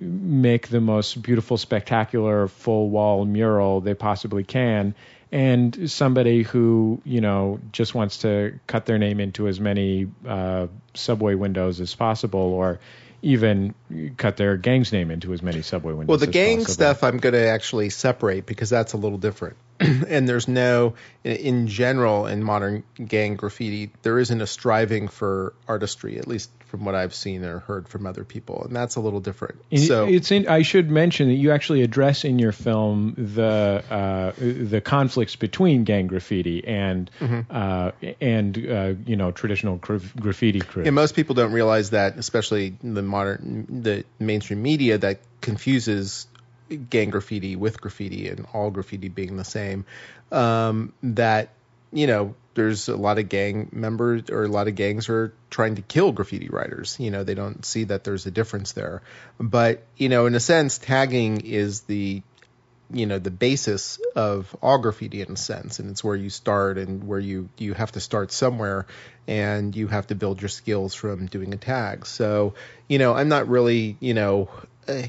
make 0.00 0.68
the 0.68 0.80
most 0.80 1.20
beautiful, 1.22 1.56
spectacular 1.56 2.48
full 2.48 2.90
wall 2.90 3.24
mural 3.24 3.80
they 3.80 3.94
possibly 3.94 4.44
can 4.44 4.94
and 5.30 5.90
somebody 5.90 6.42
who 6.42 7.00
you 7.04 7.20
know 7.20 7.60
just 7.72 7.94
wants 7.94 8.18
to 8.18 8.58
cut 8.66 8.86
their 8.86 8.98
name 8.98 9.20
into 9.20 9.48
as 9.48 9.60
many 9.60 10.08
uh, 10.26 10.68
subway 10.94 11.34
windows 11.34 11.80
as 11.80 11.94
possible, 11.94 12.40
or 12.40 12.80
even 13.22 13.74
cut 14.16 14.36
their 14.36 14.56
gang's 14.56 14.92
name 14.92 15.10
into 15.10 15.32
as 15.32 15.42
many 15.42 15.62
subway 15.62 15.92
windows. 15.92 16.08
Well, 16.08 16.18
the 16.18 16.26
gang 16.26 16.58
possible. 16.58 16.74
stuff 16.74 17.04
I'm 17.04 17.18
going 17.18 17.34
to 17.34 17.46
actually 17.48 17.90
separate 17.90 18.46
because 18.46 18.70
that's 18.70 18.92
a 18.92 18.96
little 18.96 19.18
different. 19.18 19.56
and 20.08 20.28
there's 20.28 20.48
no, 20.48 20.94
in 21.24 21.68
general, 21.68 22.26
in 22.26 22.42
modern 22.42 22.82
gang 23.04 23.36
graffiti, 23.36 23.90
there 24.02 24.18
isn't 24.18 24.40
a 24.40 24.46
striving 24.46 25.08
for 25.08 25.54
artistry, 25.66 26.18
at 26.18 26.26
least 26.26 26.50
from 26.66 26.84
what 26.84 26.94
I've 26.94 27.14
seen 27.14 27.44
or 27.44 27.60
heard 27.60 27.88
from 27.88 28.06
other 28.06 28.24
people, 28.24 28.64
and 28.64 28.76
that's 28.76 28.96
a 28.96 29.00
little 29.00 29.20
different. 29.20 29.62
And 29.70 29.80
so 29.80 30.06
it's 30.06 30.30
in, 30.30 30.48
I 30.48 30.62
should 30.62 30.90
mention 30.90 31.28
that 31.28 31.34
you 31.34 31.50
actually 31.52 31.82
address 31.82 32.24
in 32.24 32.38
your 32.38 32.52
film 32.52 33.14
the 33.16 33.82
uh, 33.90 34.32
the 34.38 34.82
conflicts 34.82 35.36
between 35.36 35.84
gang 35.84 36.08
graffiti 36.08 36.66
and 36.66 37.10
Mm-hmm. 37.20 37.40
uh, 37.50 37.90
and 38.20 38.58
uh, 38.58 38.94
you 39.06 39.16
know 39.16 39.30
traditional 39.30 39.76
gra- 39.76 40.00
graffiti 40.20 40.60
crews. 40.60 40.86
And 40.86 40.94
most 40.94 41.14
people 41.14 41.34
don't 41.34 41.52
realize 41.52 41.90
that, 41.90 42.18
especially 42.18 42.76
the 42.82 43.02
modern, 43.02 43.82
the 43.82 44.04
mainstream 44.18 44.62
media, 44.62 44.98
that 44.98 45.20
confuses 45.40 46.26
gang 46.68 47.10
graffiti 47.10 47.56
with 47.56 47.80
graffiti 47.80 48.28
and 48.28 48.46
all 48.52 48.70
graffiti 48.70 49.08
being 49.08 49.36
the 49.36 49.44
same. 49.44 49.84
Um, 50.30 50.92
that 51.02 51.50
you 51.90 52.06
know, 52.06 52.34
there's 52.54 52.88
a 52.88 52.96
lot 52.96 53.18
of 53.18 53.28
gang 53.28 53.68
members 53.72 54.30
or 54.30 54.44
a 54.44 54.48
lot 54.48 54.68
of 54.68 54.74
gangs 54.74 55.08
are 55.08 55.32
trying 55.48 55.76
to 55.76 55.82
kill 55.82 56.12
graffiti 56.12 56.48
writers. 56.48 56.96
You 56.98 57.10
know, 57.10 57.24
they 57.24 57.34
don't 57.34 57.64
see 57.64 57.84
that 57.84 58.04
there's 58.04 58.26
a 58.26 58.30
difference 58.30 58.72
there. 58.72 59.02
But 59.38 59.84
you 59.96 60.08
know, 60.08 60.26
in 60.26 60.34
a 60.34 60.40
sense, 60.40 60.78
tagging 60.78 61.40
is 61.40 61.82
the 61.82 62.22
you 62.90 63.06
know 63.06 63.18
the 63.18 63.30
basis 63.30 64.00
of 64.16 64.54
all 64.62 64.78
graffiti 64.78 65.20
in 65.20 65.32
a 65.32 65.36
sense 65.36 65.78
and 65.78 65.90
it's 65.90 66.02
where 66.02 66.16
you 66.16 66.30
start 66.30 66.78
and 66.78 67.06
where 67.06 67.18
you 67.18 67.48
you 67.58 67.74
have 67.74 67.92
to 67.92 68.00
start 68.00 68.32
somewhere 68.32 68.86
and 69.26 69.76
you 69.76 69.88
have 69.88 70.06
to 70.06 70.14
build 70.14 70.40
your 70.40 70.48
skills 70.48 70.94
from 70.94 71.26
doing 71.26 71.52
a 71.52 71.58
tag 71.58 72.06
so 72.06 72.54
you 72.88 72.98
know 72.98 73.12
i'm 73.12 73.28
not 73.28 73.46
really 73.46 73.96
you 74.00 74.14
know 74.14 74.48
uh, 74.88 75.02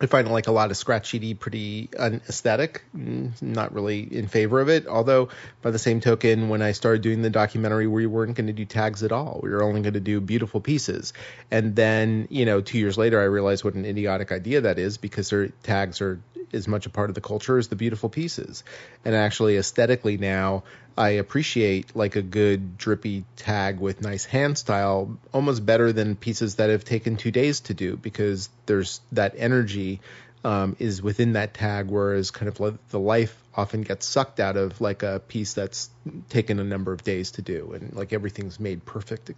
I 0.00 0.06
find 0.06 0.30
like 0.30 0.46
a 0.46 0.52
lot 0.52 0.70
of 0.70 0.76
scratchiti 0.76 1.38
pretty 1.38 1.88
unaesthetic. 1.98 2.82
Mm, 2.96 3.40
Not 3.40 3.72
really 3.72 4.00
in 4.00 4.28
favor 4.28 4.60
of 4.60 4.68
it. 4.68 4.86
Although, 4.86 5.30
by 5.62 5.70
the 5.70 5.78
same 5.78 6.00
token, 6.00 6.48
when 6.48 6.60
I 6.60 6.72
started 6.72 7.02
doing 7.02 7.22
the 7.22 7.30
documentary, 7.30 7.86
we 7.86 8.06
weren't 8.06 8.36
going 8.36 8.48
to 8.48 8.52
do 8.52 8.64
tags 8.64 9.02
at 9.02 9.12
all. 9.12 9.40
We 9.42 9.50
were 9.50 9.62
only 9.62 9.80
going 9.80 9.94
to 9.94 10.00
do 10.00 10.20
beautiful 10.20 10.60
pieces. 10.60 11.12
And 11.50 11.74
then, 11.74 12.28
you 12.30 12.44
know, 12.44 12.60
two 12.60 12.78
years 12.78 12.98
later, 12.98 13.20
I 13.20 13.24
realized 13.24 13.64
what 13.64 13.74
an 13.74 13.86
idiotic 13.86 14.32
idea 14.32 14.62
that 14.62 14.78
is 14.78 14.98
because 14.98 15.30
their 15.30 15.48
tags 15.62 16.00
are 16.00 16.20
as 16.52 16.68
much 16.68 16.86
a 16.86 16.90
part 16.90 17.10
of 17.10 17.14
the 17.14 17.20
culture 17.20 17.58
as 17.58 17.68
the 17.68 17.76
beautiful 17.76 18.08
pieces. 18.08 18.64
And 19.04 19.14
actually, 19.14 19.56
aesthetically 19.56 20.18
now, 20.18 20.64
I 20.96 21.10
appreciate 21.10 21.94
like 21.94 22.16
a 22.16 22.22
good 22.22 22.78
drippy 22.78 23.24
tag 23.36 23.80
with 23.80 24.00
nice 24.00 24.24
hand 24.24 24.56
style 24.56 25.18
almost 25.32 25.64
better 25.64 25.92
than 25.92 26.16
pieces 26.16 26.56
that 26.56 26.70
have 26.70 26.84
taken 26.84 27.16
two 27.16 27.30
days 27.30 27.60
to 27.60 27.74
do 27.74 27.96
because 27.96 28.48
there's 28.64 29.00
that 29.12 29.34
energy 29.36 30.00
um, 30.42 30.76
is 30.78 31.02
within 31.02 31.32
that 31.32 31.54
tag, 31.54 31.88
whereas 31.88 32.30
kind 32.30 32.48
of 32.48 32.78
the 32.90 33.00
life 33.00 33.36
often 33.54 33.82
gets 33.82 34.06
sucked 34.06 34.38
out 34.38 34.56
of 34.56 34.80
like 34.80 35.02
a 35.02 35.20
piece 35.28 35.54
that's 35.54 35.90
taken 36.28 36.60
a 36.60 36.64
number 36.64 36.92
of 36.92 37.02
days 37.02 37.32
to 37.32 37.42
do 37.42 37.72
and 37.72 37.94
like 37.94 38.12
everything's 38.12 38.60
made 38.60 38.84
perfect, 38.84 39.28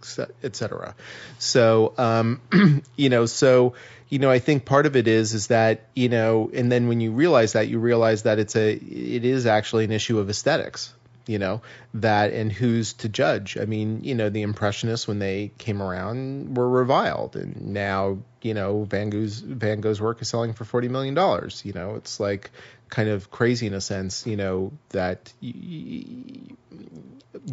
et 0.43 0.55
cetera. 0.55 0.95
So, 1.39 1.93
um, 1.97 2.41
you 2.95 3.09
know, 3.09 3.25
so, 3.25 3.73
you 4.07 4.19
know, 4.19 4.29
I 4.29 4.39
think 4.39 4.65
part 4.65 4.85
of 4.85 4.95
it 4.95 5.07
is, 5.07 5.33
is 5.33 5.47
that, 5.47 5.87
you 5.95 6.09
know, 6.09 6.51
and 6.53 6.71
then 6.71 6.87
when 6.87 7.01
you 7.01 7.11
realize 7.11 7.53
that, 7.53 7.67
you 7.67 7.79
realize 7.79 8.23
that 8.23 8.37
it's 8.37 8.55
a, 8.55 8.73
it 8.73 9.25
is 9.25 9.45
actually 9.45 9.85
an 9.85 9.91
issue 9.91 10.19
of 10.19 10.29
aesthetics 10.29 10.93
you 11.29 11.37
know 11.37 11.61
that 11.93 12.33
and 12.33 12.51
who's 12.51 12.93
to 12.93 13.09
judge. 13.09 13.57
I 13.57 13.65
mean 13.65 14.03
you 14.03 14.15
know 14.15 14.29
the 14.29 14.41
impressionists 14.41 15.07
when 15.07 15.19
they 15.19 15.51
came 15.59 15.81
around 15.81 16.57
were 16.57 16.67
reviled. 16.67 17.35
And 17.35 17.73
now 17.73 18.19
you 18.41 18.53
know 18.55 18.83
van 18.83 19.11
gogh's 19.11 19.39
van 19.39 19.81
gogh's 19.81 20.01
work 20.01 20.21
is 20.21 20.29
selling 20.29 20.53
for 20.53 20.65
40 20.65 20.87
million 20.87 21.13
dollars. 21.13 21.61
You 21.63 21.73
know 21.73 21.95
it's 21.95 22.19
like 22.19 22.49
kind 22.89 23.09
of 23.09 23.29
crazy 23.29 23.67
in 23.67 23.75
a 23.75 23.81
sense 23.81 24.25
you 24.25 24.35
know 24.35 24.71
that 24.89 25.31
y- 25.41 25.53
y- 25.55 26.79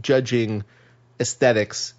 judging 0.01 0.65
aesthetics 1.21 1.93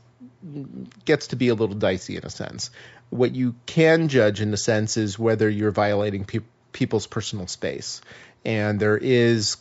gets 1.05 1.27
to 1.27 1.35
be 1.35 1.49
a 1.49 1.53
little 1.55 1.75
dicey 1.75 2.17
in 2.17 2.25
a 2.25 2.29
sense. 2.29 2.71
What 3.11 3.35
you 3.35 3.55
can 3.67 4.07
judge 4.07 4.41
in 4.41 4.53
a 4.53 4.57
sense 4.57 4.97
is 4.97 5.19
whether 5.19 5.47
you're 5.49 5.71
violating 5.71 6.25
pe- 6.25 6.39
people's 6.71 7.07
personal 7.07 7.47
space. 7.47 8.01
And 8.43 8.79
there 8.79 8.97
is 8.97 9.57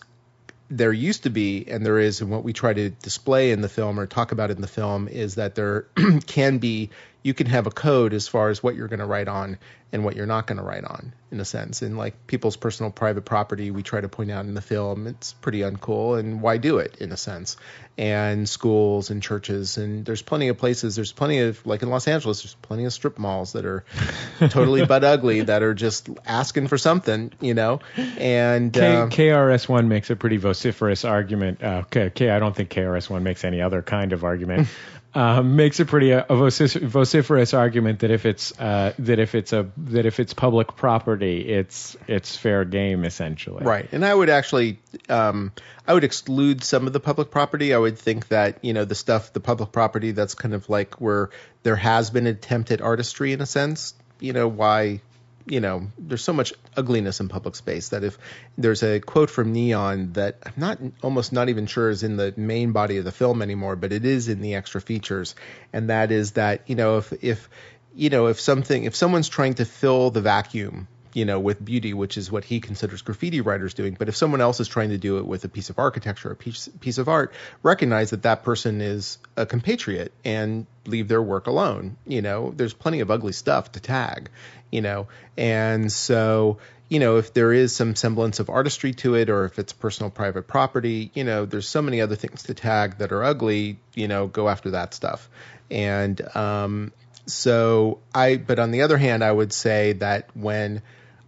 there 0.68 0.92
used 0.92 1.24
to 1.24 1.30
be, 1.30 1.64
and 1.68 1.84
there 1.84 1.98
is, 1.98 2.20
and 2.20 2.30
what 2.30 2.42
we 2.42 2.52
try 2.52 2.72
to 2.72 2.90
display 2.90 3.52
in 3.52 3.60
the 3.60 3.68
film 3.68 4.00
or 4.00 4.06
talk 4.06 4.32
about 4.32 4.50
in 4.50 4.60
the 4.60 4.66
film 4.66 5.08
is 5.08 5.36
that 5.36 5.54
there 5.54 5.86
can 6.26 6.58
be, 6.58 6.90
you 7.26 7.34
can 7.34 7.48
have 7.48 7.66
a 7.66 7.72
code 7.72 8.14
as 8.14 8.28
far 8.28 8.50
as 8.50 8.62
what 8.62 8.76
you're 8.76 8.86
going 8.86 9.00
to 9.00 9.04
write 9.04 9.26
on 9.26 9.58
and 9.92 10.04
what 10.04 10.14
you're 10.14 10.26
not 10.26 10.46
going 10.46 10.58
to 10.58 10.62
write 10.62 10.84
on, 10.84 11.12
in 11.32 11.40
a 11.40 11.44
sense. 11.44 11.82
And 11.82 11.98
like 11.98 12.28
people's 12.28 12.56
personal 12.56 12.92
private 12.92 13.24
property, 13.24 13.72
we 13.72 13.82
try 13.82 14.00
to 14.00 14.08
point 14.08 14.30
out 14.30 14.44
in 14.44 14.54
the 14.54 14.60
film, 14.60 15.08
it's 15.08 15.32
pretty 15.32 15.60
uncool, 15.60 16.18
and 16.18 16.40
why 16.40 16.58
do 16.58 16.78
it, 16.78 16.98
in 17.00 17.10
a 17.10 17.16
sense. 17.16 17.56
And 17.98 18.48
schools 18.48 19.10
and 19.10 19.20
churches, 19.20 19.76
and 19.76 20.04
there's 20.04 20.22
plenty 20.22 20.48
of 20.48 20.58
places, 20.58 20.94
there's 20.94 21.10
plenty 21.10 21.38
of, 21.40 21.66
like 21.66 21.82
in 21.82 21.90
Los 21.90 22.06
Angeles, 22.06 22.42
there's 22.42 22.54
plenty 22.54 22.84
of 22.84 22.92
strip 22.92 23.18
malls 23.18 23.54
that 23.54 23.64
are 23.64 23.84
totally 24.38 24.86
butt 24.86 25.02
ugly 25.02 25.40
that 25.40 25.64
are 25.64 25.74
just 25.74 26.08
asking 26.26 26.68
for 26.68 26.78
something, 26.78 27.32
you 27.40 27.54
know? 27.54 27.80
And 27.96 28.72
K- 28.72 28.96
um, 28.96 29.10
KRS-One 29.10 29.88
makes 29.88 30.10
a 30.10 30.16
pretty 30.16 30.36
vociferous 30.36 31.04
argument. 31.04 31.60
Uh, 31.60 31.82
K, 31.90 32.10
K, 32.14 32.30
I 32.30 32.38
don't 32.38 32.54
think 32.54 32.70
KRS-One 32.70 33.24
makes 33.24 33.44
any 33.44 33.60
other 33.62 33.82
kind 33.82 34.12
of 34.12 34.22
argument. 34.22 34.68
um, 35.16 35.56
makes 35.56 35.80
a 35.80 35.86
pretty 35.86 36.12
uh, 36.12 36.24
vocif- 36.28 36.78
vociferous 36.82 37.54
argument 37.54 38.00
that 38.00 38.10
if 38.10 38.26
it's 38.26 38.52
uh, 38.60 38.92
that 38.98 39.18
if 39.18 39.34
it's 39.34 39.54
a 39.54 39.70
that 39.78 40.04
if 40.04 40.20
it's 40.20 40.34
public 40.34 40.76
property, 40.76 41.48
it's 41.48 41.96
it's 42.06 42.36
fair 42.36 42.66
game 42.66 43.02
essentially. 43.02 43.64
Right, 43.64 43.88
and 43.92 44.04
I 44.04 44.14
would 44.14 44.28
actually, 44.28 44.78
um, 45.08 45.52
I 45.86 45.94
would 45.94 46.04
exclude 46.04 46.62
some 46.62 46.86
of 46.86 46.92
the 46.92 47.00
public 47.00 47.30
property. 47.30 47.72
I 47.72 47.78
would 47.78 47.98
think 47.98 48.28
that 48.28 48.62
you 48.62 48.74
know 48.74 48.84
the 48.84 48.94
stuff, 48.94 49.32
the 49.32 49.40
public 49.40 49.72
property 49.72 50.12
that's 50.12 50.34
kind 50.34 50.52
of 50.52 50.68
like 50.68 51.00
where 51.00 51.30
there 51.62 51.76
has 51.76 52.10
been 52.10 52.26
an 52.26 52.34
attempt 52.34 52.70
at 52.70 52.82
artistry 52.82 53.32
in 53.32 53.40
a 53.40 53.46
sense. 53.46 53.94
You 54.20 54.34
know 54.34 54.48
why 54.48 55.00
you 55.46 55.60
know, 55.60 55.86
there's 55.98 56.24
so 56.24 56.32
much 56.32 56.52
ugliness 56.76 57.20
in 57.20 57.28
public 57.28 57.54
space 57.54 57.90
that 57.90 58.02
if 58.02 58.18
there's 58.58 58.82
a 58.82 58.98
quote 59.00 59.30
from 59.30 59.52
Neon 59.52 60.12
that 60.14 60.38
I'm 60.44 60.52
not 60.56 60.78
almost 61.02 61.32
not 61.32 61.48
even 61.48 61.66
sure 61.66 61.88
is 61.88 62.02
in 62.02 62.16
the 62.16 62.34
main 62.36 62.72
body 62.72 62.98
of 62.98 63.04
the 63.04 63.12
film 63.12 63.42
anymore, 63.42 63.76
but 63.76 63.92
it 63.92 64.04
is 64.04 64.28
in 64.28 64.40
the 64.40 64.56
extra 64.56 64.80
features, 64.80 65.36
and 65.72 65.90
that 65.90 66.10
is 66.10 66.32
that 66.32 66.62
you 66.66 66.74
know 66.74 66.98
if 66.98 67.12
if 67.22 67.48
you 67.94 68.10
know 68.10 68.26
if 68.26 68.40
something 68.40 68.84
if 68.84 68.96
someone's 68.96 69.28
trying 69.28 69.54
to 69.54 69.64
fill 69.64 70.10
the 70.10 70.20
vacuum 70.20 70.88
you 71.16 71.24
know, 71.24 71.40
with 71.40 71.64
beauty, 71.64 71.94
which 71.94 72.18
is 72.18 72.30
what 72.30 72.44
he 72.44 72.60
considers 72.60 73.00
graffiti 73.00 73.40
writers 73.40 73.72
doing. 73.72 73.96
But 73.98 74.10
if 74.10 74.16
someone 74.16 74.42
else 74.42 74.60
is 74.60 74.68
trying 74.68 74.90
to 74.90 74.98
do 74.98 75.16
it 75.16 75.26
with 75.26 75.42
a 75.44 75.48
piece 75.48 75.70
of 75.70 75.78
architecture, 75.78 76.30
a 76.30 76.36
piece, 76.36 76.68
piece 76.80 76.98
of 76.98 77.08
art, 77.08 77.32
recognize 77.62 78.10
that 78.10 78.24
that 78.24 78.42
person 78.42 78.82
is 78.82 79.16
a 79.34 79.46
compatriot 79.46 80.12
and 80.26 80.66
leave 80.84 81.08
their 81.08 81.22
work 81.22 81.46
alone. 81.46 81.96
You 82.06 82.20
know, 82.20 82.52
there's 82.54 82.74
plenty 82.74 83.00
of 83.00 83.10
ugly 83.10 83.32
stuff 83.32 83.72
to 83.72 83.80
tag, 83.80 84.28
you 84.70 84.82
know, 84.82 85.08
and 85.38 85.90
so, 85.90 86.58
you 86.90 87.00
know, 87.00 87.16
if 87.16 87.32
there 87.32 87.50
is 87.50 87.74
some 87.74 87.96
semblance 87.96 88.38
of 88.38 88.50
artistry 88.50 88.92
to 88.96 89.14
it 89.14 89.30
or 89.30 89.46
if 89.46 89.58
it's 89.58 89.72
personal 89.72 90.10
private 90.10 90.46
property, 90.46 91.10
you 91.14 91.24
know, 91.24 91.46
there's 91.46 91.66
so 91.66 91.80
many 91.80 92.02
other 92.02 92.16
things 92.16 92.42
to 92.42 92.52
tag 92.52 92.98
that 92.98 93.10
are 93.10 93.24
ugly, 93.24 93.78
you 93.94 94.06
know, 94.06 94.26
go 94.26 94.50
after 94.50 94.72
that 94.72 94.92
stuff. 94.92 95.30
And, 95.70 96.20
um, 96.36 96.92
so 97.24 98.00
I, 98.14 98.36
but 98.36 98.58
on 98.58 98.70
the 98.70 98.82
other 98.82 98.98
hand, 98.98 99.24
I 99.24 99.32
would 99.32 99.54
say 99.54 99.94
that 99.94 100.28
when 100.34 100.82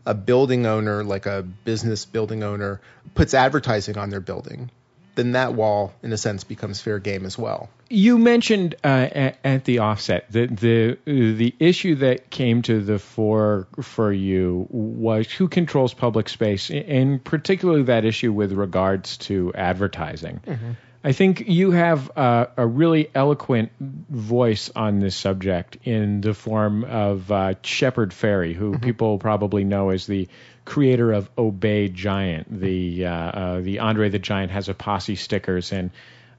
a 0.09 0.15
building 0.15 0.65
owner, 0.65 1.05
like 1.05 1.27
a 1.27 1.43
business 1.43 2.07
building 2.07 2.43
owner, 2.43 2.81
puts 3.15 3.35
advertising 3.35 3.99
on 3.99 4.09
their 4.09 4.21
building, 4.21 4.71
then 5.17 5.33
that 5.33 5.53
wall, 5.53 5.93
in 6.03 6.13
a 6.13 6.17
sense, 6.17 6.45
becomes 6.45 6.81
fair 6.81 6.99
game 6.99 7.27
as 7.27 7.37
well. 7.37 7.69
You 7.91 8.17
mentioned 8.17 8.77
uh, 8.83 8.87
at, 9.13 9.39
at, 9.45 9.65
the 9.65 9.81
offset 9.81 10.31
that 10.33 10.57
the 10.57 10.97
the 11.05 11.55
issue 11.59 11.97
that 11.97 12.31
came 12.31 12.63
to 12.63 12.81
the 12.81 12.99
fore 12.99 13.69
for 13.83 14.13
you 14.13 14.67
was 14.71 15.31
who 15.31 15.49
controls 15.49 15.93
public 15.93 16.31
space, 16.31 16.71
and 16.71 17.23
particularly 17.23 17.83
that 17.85 18.07
issue 18.07 18.33
with 18.33 18.53
regards 18.53 19.19
to 19.19 19.53
advertising. 19.55 20.41
Mm-hmm. 20.47 20.71
I 21.05 21.13
think 21.13 21.49
you 21.49 21.71
have 21.71 22.11
uh, 22.17 22.47
a 22.57 22.67
really 22.67 23.09
eloquent 23.15 23.71
voice 23.79 24.71
on 24.75 24.99
this 24.99 25.15
subject 25.15 25.79
in 25.85 26.21
the 26.21 26.35
form 26.35 26.83
of 26.85 27.31
uh, 27.31 27.55
Shepard 27.63 28.11
Fairey, 28.11 28.53
who 28.53 28.73
mm-hmm. 28.73 28.85
people 28.85 29.19
probably 29.19 29.63
know 29.63 29.91
as 29.91 30.07
the 30.07 30.29
creator 30.65 31.13
of 31.13 31.31
Obey 31.39 31.89
Giant, 31.89 32.61
the 32.61 33.07
uh, 33.07 33.11
uh 33.11 33.61
the 33.61 33.79
Andre 33.79 34.09
the 34.09 34.19
Giant 34.19 34.51
has 34.51 34.69
a 34.69 34.75
posse 34.75 35.15
stickers, 35.15 35.73
and 35.73 35.91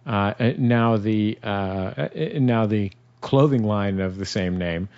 uh, 0.05 0.33
now 0.57 0.97
the 0.97 1.39
uh, 1.41 2.09
now 2.35 2.65
the 2.65 2.91
clothing 3.21 3.63
line 3.63 4.01
of 4.01 4.17
the 4.17 4.25
same 4.25 4.57
name. 4.57 4.89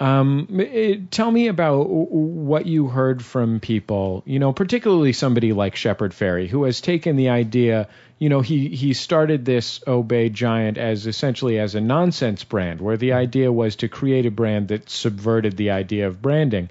Um, 0.00 0.46
it, 0.50 1.10
tell 1.10 1.30
me 1.30 1.48
about 1.48 1.88
what 1.88 2.66
you 2.66 2.86
heard 2.86 3.24
from 3.24 3.58
people, 3.58 4.22
you 4.26 4.38
know, 4.38 4.52
particularly 4.52 5.12
somebody 5.12 5.52
like 5.52 5.74
Shepard 5.74 6.12
Fairey, 6.12 6.48
who 6.48 6.64
has 6.64 6.80
taken 6.80 7.16
the 7.16 7.30
idea 7.30 7.88
you 8.18 8.28
know, 8.28 8.40
he 8.40 8.68
he 8.68 8.94
started 8.94 9.44
this 9.44 9.80
Obey 9.86 10.28
Giant 10.28 10.76
as 10.76 11.06
essentially 11.06 11.58
as 11.58 11.74
a 11.74 11.80
nonsense 11.80 12.42
brand, 12.42 12.80
where 12.80 12.96
the 12.96 13.12
idea 13.12 13.52
was 13.52 13.76
to 13.76 13.88
create 13.88 14.26
a 14.26 14.30
brand 14.30 14.68
that 14.68 14.90
subverted 14.90 15.56
the 15.56 15.70
idea 15.70 16.08
of 16.08 16.20
branding, 16.20 16.68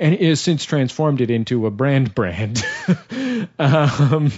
and 0.00 0.18
has 0.18 0.40
since 0.40 0.64
transformed 0.64 1.20
it 1.20 1.30
into 1.30 1.66
a 1.66 1.70
brand 1.70 2.14
brand. 2.14 2.64
um, 3.58 4.32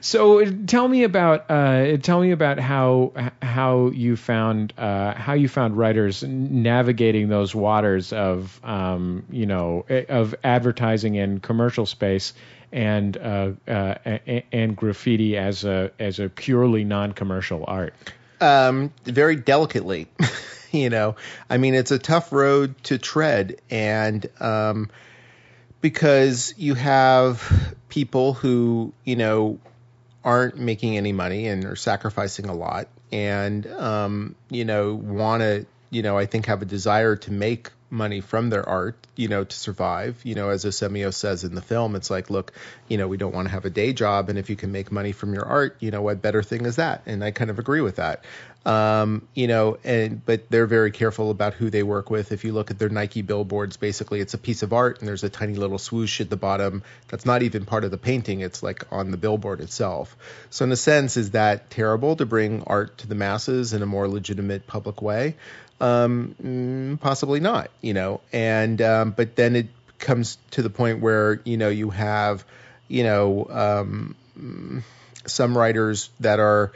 so 0.00 0.44
tell 0.44 0.86
me 0.86 1.02
about 1.02 1.50
uh, 1.50 1.96
tell 1.98 2.20
me 2.20 2.30
about 2.30 2.58
how 2.60 3.12
how 3.42 3.88
you 3.88 4.16
found 4.16 4.72
uh, 4.78 5.12
how 5.14 5.34
you 5.34 5.48
found 5.48 5.76
writers 5.76 6.22
navigating 6.22 7.28
those 7.28 7.54
waters 7.54 8.12
of 8.12 8.60
um, 8.64 9.24
you 9.28 9.46
know 9.46 9.84
of 10.08 10.34
advertising 10.44 11.18
and 11.18 11.42
commercial 11.42 11.84
space 11.84 12.32
and 12.72 13.16
uh, 13.16 13.50
uh, 13.66 13.94
and 14.52 14.76
graffiti 14.76 15.36
as 15.36 15.64
a 15.64 15.90
as 15.98 16.20
a 16.20 16.28
purely 16.28 16.84
non-commercial 16.84 17.64
art? 17.66 17.94
Um, 18.40 18.92
very 19.04 19.34
delicately, 19.34 20.06
you 20.82 20.90
know. 20.90 21.16
I 21.48 21.58
mean, 21.58 21.74
it's 21.74 21.90
a 21.90 21.98
tough 21.98 22.32
road 22.32 22.74
to 22.84 22.98
tread, 22.98 23.60
and 23.70 24.26
um, 24.40 24.90
because 25.80 26.54
you 26.56 26.74
have 26.74 27.74
people 27.88 28.34
who 28.34 28.92
you 29.04 29.16
know 29.16 29.58
aren't 30.24 30.58
making 30.58 30.96
any 30.96 31.12
money 31.12 31.46
and 31.46 31.64
are 31.64 31.76
sacrificing 31.76 32.46
a 32.46 32.54
lot, 32.54 32.88
and 33.12 33.66
um, 33.66 34.34
you 34.50 34.64
know 34.64 34.94
want 34.94 35.42
to 35.42 35.66
you 35.90 36.02
know 36.02 36.18
I 36.18 36.26
think 36.26 36.46
have 36.46 36.62
a 36.62 36.66
desire 36.66 37.16
to 37.16 37.32
make 37.32 37.70
money 37.96 38.20
from 38.20 38.50
their 38.50 38.68
art, 38.68 38.96
you 39.16 39.28
know, 39.28 39.42
to 39.42 39.56
survive. 39.56 40.20
You 40.24 40.34
know, 40.34 40.50
as 40.50 40.64
Os 40.64 40.78
Gemeos 40.78 41.16
says 41.16 41.42
in 41.42 41.54
the 41.54 41.62
film, 41.62 41.96
it's 41.96 42.10
like, 42.10 42.30
look, 42.30 42.52
you 42.88 42.98
know, 42.98 43.08
we 43.08 43.16
don't 43.16 43.34
want 43.34 43.48
to 43.48 43.52
have 43.52 43.64
a 43.64 43.70
day 43.70 43.92
job, 43.92 44.28
and 44.28 44.38
if 44.38 44.50
you 44.50 44.56
can 44.56 44.70
make 44.70 44.92
money 44.92 45.12
from 45.12 45.34
your 45.34 45.44
art, 45.44 45.76
you 45.80 45.90
know, 45.90 46.02
what 46.02 46.22
better 46.22 46.42
thing 46.42 46.66
is 46.66 46.76
that? 46.76 47.02
And 47.06 47.24
I 47.24 47.30
kind 47.32 47.50
of 47.50 47.58
agree 47.58 47.80
with 47.80 47.96
that. 47.96 48.24
Um, 48.66 49.28
you 49.32 49.46
know, 49.46 49.78
and 49.84 50.24
but 50.26 50.50
they're 50.50 50.66
very 50.66 50.90
careful 50.90 51.30
about 51.30 51.54
who 51.54 51.70
they 51.70 51.84
work 51.84 52.10
with. 52.10 52.32
If 52.32 52.44
you 52.44 52.52
look 52.52 52.72
at 52.72 52.80
their 52.80 52.88
Nike 52.88 53.22
billboards, 53.22 53.76
basically 53.76 54.20
it's 54.20 54.34
a 54.34 54.38
piece 54.38 54.64
of 54.64 54.72
art, 54.72 54.98
and 54.98 55.06
there's 55.06 55.22
a 55.22 55.28
tiny 55.30 55.54
little 55.54 55.78
swoosh 55.78 56.20
at 56.20 56.30
the 56.30 56.36
bottom 56.36 56.82
that's 57.06 57.24
not 57.24 57.42
even 57.42 57.64
part 57.64 57.84
of 57.84 57.92
the 57.92 57.96
painting. 57.96 58.40
It's 58.40 58.64
like 58.64 58.82
on 58.90 59.12
the 59.12 59.16
billboard 59.16 59.60
itself. 59.60 60.16
So 60.50 60.64
in 60.64 60.72
a 60.72 60.76
sense, 60.76 61.16
is 61.16 61.30
that 61.30 61.70
terrible 61.70 62.16
to 62.16 62.26
bring 62.26 62.64
art 62.66 62.98
to 62.98 63.06
the 63.06 63.14
masses 63.14 63.72
in 63.72 63.82
a 63.82 63.86
more 63.86 64.08
legitimate 64.08 64.66
public 64.66 65.00
way? 65.00 65.36
Um, 65.80 66.34
mm, 66.42 67.00
possibly 67.00 67.40
not, 67.40 67.70
you 67.80 67.94
know. 67.94 68.20
And 68.32 68.80
um, 68.80 69.10
but 69.10 69.36
then 69.36 69.56
it 69.56 69.66
comes 69.98 70.38
to 70.52 70.62
the 70.62 70.70
point 70.70 71.00
where 71.00 71.40
you 71.44 71.56
know 71.56 71.68
you 71.68 71.90
have, 71.90 72.44
you 72.88 73.04
know, 73.04 73.46
um, 73.50 74.14
some 75.26 75.56
writers 75.56 76.10
that 76.20 76.40
are, 76.40 76.72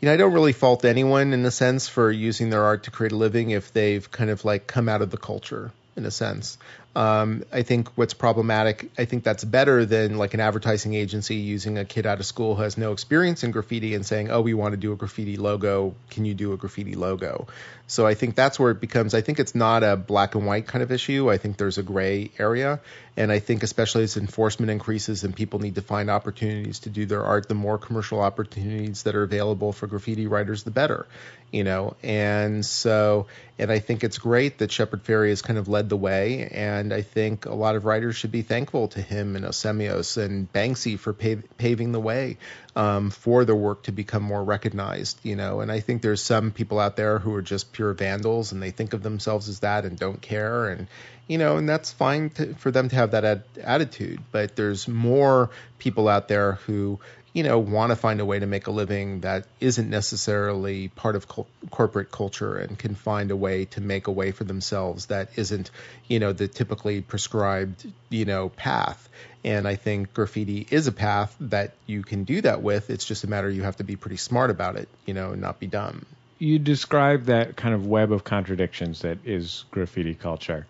you 0.00 0.06
know, 0.06 0.14
I 0.14 0.16
don't 0.16 0.32
really 0.32 0.52
fault 0.52 0.84
anyone 0.84 1.32
in 1.32 1.44
a 1.44 1.50
sense 1.50 1.88
for 1.88 2.10
using 2.10 2.50
their 2.50 2.64
art 2.64 2.84
to 2.84 2.90
create 2.90 3.12
a 3.12 3.16
living 3.16 3.50
if 3.50 3.72
they've 3.72 4.10
kind 4.10 4.30
of 4.30 4.44
like 4.44 4.66
come 4.66 4.88
out 4.88 5.02
of 5.02 5.10
the 5.10 5.16
culture 5.18 5.72
in 5.96 6.04
a 6.04 6.10
sense. 6.10 6.58
Um, 6.96 7.44
I 7.52 7.62
think 7.62 7.88
what's 7.96 8.14
problematic, 8.14 8.90
I 8.96 9.04
think 9.04 9.24
that's 9.24 9.42
better 9.42 9.84
than 9.84 10.16
like 10.16 10.34
an 10.34 10.40
advertising 10.40 10.94
agency 10.94 11.36
using 11.36 11.76
a 11.76 11.84
kid 11.84 12.06
out 12.06 12.20
of 12.20 12.26
school 12.26 12.54
who 12.54 12.62
has 12.62 12.78
no 12.78 12.92
experience 12.92 13.42
in 13.42 13.50
graffiti 13.50 13.94
and 13.94 14.06
saying, 14.06 14.30
oh, 14.30 14.40
we 14.40 14.54
want 14.54 14.74
to 14.74 14.76
do 14.76 14.92
a 14.92 14.96
graffiti 14.96 15.36
logo. 15.36 15.96
Can 16.10 16.24
you 16.24 16.34
do 16.34 16.52
a 16.52 16.56
graffiti 16.56 16.94
logo? 16.94 17.48
So 17.86 18.06
I 18.06 18.14
think 18.14 18.36
that's 18.36 18.58
where 18.58 18.70
it 18.70 18.80
becomes, 18.80 19.12
I 19.12 19.20
think 19.20 19.40
it's 19.40 19.54
not 19.54 19.82
a 19.82 19.96
black 19.96 20.36
and 20.36 20.46
white 20.46 20.66
kind 20.66 20.82
of 20.82 20.92
issue. 20.92 21.30
I 21.30 21.36
think 21.36 21.56
there's 21.56 21.78
a 21.78 21.82
gray 21.82 22.30
area. 22.38 22.80
And 23.16 23.30
I 23.30 23.40
think 23.40 23.62
especially 23.62 24.04
as 24.04 24.16
enforcement 24.16 24.70
increases 24.70 25.24
and 25.24 25.34
people 25.34 25.58
need 25.58 25.74
to 25.74 25.82
find 25.82 26.10
opportunities 26.10 26.80
to 26.80 26.90
do 26.90 27.06
their 27.06 27.24
art, 27.24 27.48
the 27.48 27.54
more 27.54 27.78
commercial 27.78 28.20
opportunities 28.20 29.02
that 29.02 29.14
are 29.14 29.22
available 29.22 29.72
for 29.72 29.86
graffiti 29.86 30.26
writers, 30.26 30.62
the 30.62 30.70
better, 30.70 31.06
you 31.54 31.62
know? 31.62 31.94
And 32.02 32.66
so, 32.66 33.28
and 33.60 33.70
I 33.70 33.78
think 33.78 34.02
it's 34.02 34.18
great 34.18 34.58
that 34.58 34.72
Shepard 34.72 35.04
Fairey 35.04 35.28
has 35.28 35.40
kind 35.40 35.56
of 35.56 35.68
led 35.68 35.88
the 35.88 35.96
way. 35.96 36.48
And 36.50 36.92
I 36.92 37.02
think 37.02 37.46
a 37.46 37.54
lot 37.54 37.76
of 37.76 37.84
writers 37.84 38.16
should 38.16 38.32
be 38.32 38.42
thankful 38.42 38.88
to 38.88 39.00
him 39.00 39.36
and 39.36 39.44
Os 39.46 39.62
Gemeos 39.62 40.16
and 40.16 40.52
Banksy 40.52 40.98
for 40.98 41.12
paving 41.12 41.92
the 41.92 42.00
way 42.00 42.38
um, 42.74 43.10
for 43.10 43.44
their 43.44 43.54
work 43.54 43.84
to 43.84 43.92
become 43.92 44.24
more 44.24 44.42
recognized, 44.42 45.20
you 45.22 45.36
know. 45.36 45.60
And 45.60 45.70
I 45.70 45.78
think 45.78 46.02
there's 46.02 46.22
some 46.22 46.50
people 46.50 46.80
out 46.80 46.96
there 46.96 47.20
who 47.20 47.32
are 47.34 47.42
just 47.42 47.72
pure 47.72 47.92
vandals 47.92 48.50
and 48.50 48.60
they 48.60 48.72
think 48.72 48.92
of 48.92 49.04
themselves 49.04 49.48
as 49.48 49.60
that 49.60 49.84
and 49.84 49.96
don't 49.96 50.20
care 50.20 50.68
and 50.68 50.88
you 51.26 51.38
know 51.38 51.56
and 51.56 51.66
that's 51.66 51.90
fine 51.90 52.28
to, 52.28 52.52
for 52.56 52.70
them 52.70 52.90
to 52.90 52.96
have 52.96 53.12
that 53.12 53.24
ad- 53.24 53.44
attitude 53.62 54.20
but 54.30 54.56
there's 54.56 54.86
more 54.86 55.48
people 55.78 56.06
out 56.06 56.28
there 56.28 56.52
who 56.66 57.00
you 57.34 57.42
know 57.42 57.58
want 57.58 57.90
to 57.90 57.96
find 57.96 58.20
a 58.20 58.24
way 58.24 58.38
to 58.38 58.46
make 58.46 58.66
a 58.66 58.70
living 58.70 59.20
that 59.20 59.46
isn't 59.60 59.90
necessarily 59.90 60.88
part 60.88 61.16
of 61.16 61.28
co- 61.28 61.46
corporate 61.70 62.10
culture 62.10 62.56
and 62.56 62.78
can 62.78 62.94
find 62.94 63.30
a 63.30 63.36
way 63.36 63.66
to 63.66 63.82
make 63.82 64.06
a 64.06 64.10
way 64.10 64.30
for 64.30 64.44
themselves 64.44 65.06
that 65.06 65.28
isn't 65.36 65.70
you 66.08 66.18
know 66.18 66.32
the 66.32 66.48
typically 66.48 67.02
prescribed 67.02 67.86
you 68.08 68.24
know 68.24 68.48
path 68.48 69.10
and 69.44 69.68
I 69.68 69.76
think 69.76 70.14
graffiti 70.14 70.66
is 70.70 70.86
a 70.86 70.92
path 70.92 71.36
that 71.38 71.74
you 71.84 72.02
can 72.02 72.24
do 72.24 72.40
that 72.40 72.62
with. 72.62 72.88
It's 72.88 73.04
just 73.04 73.24
a 73.24 73.26
matter 73.26 73.50
you 73.50 73.64
have 73.64 73.76
to 73.76 73.84
be 73.84 73.94
pretty 73.94 74.16
smart 74.16 74.48
about 74.48 74.76
it, 74.76 74.88
you 75.04 75.12
know, 75.12 75.32
and 75.32 75.42
not 75.42 75.60
be 75.60 75.66
dumb 75.66 76.06
you 76.38 76.58
describe 76.58 77.24
that 77.24 77.56
kind 77.56 77.74
of 77.74 77.86
web 77.86 78.12
of 78.12 78.24
contradictions 78.24 79.00
that 79.00 79.18
is 79.24 79.64
graffiti 79.70 80.14
culture. 80.14 80.66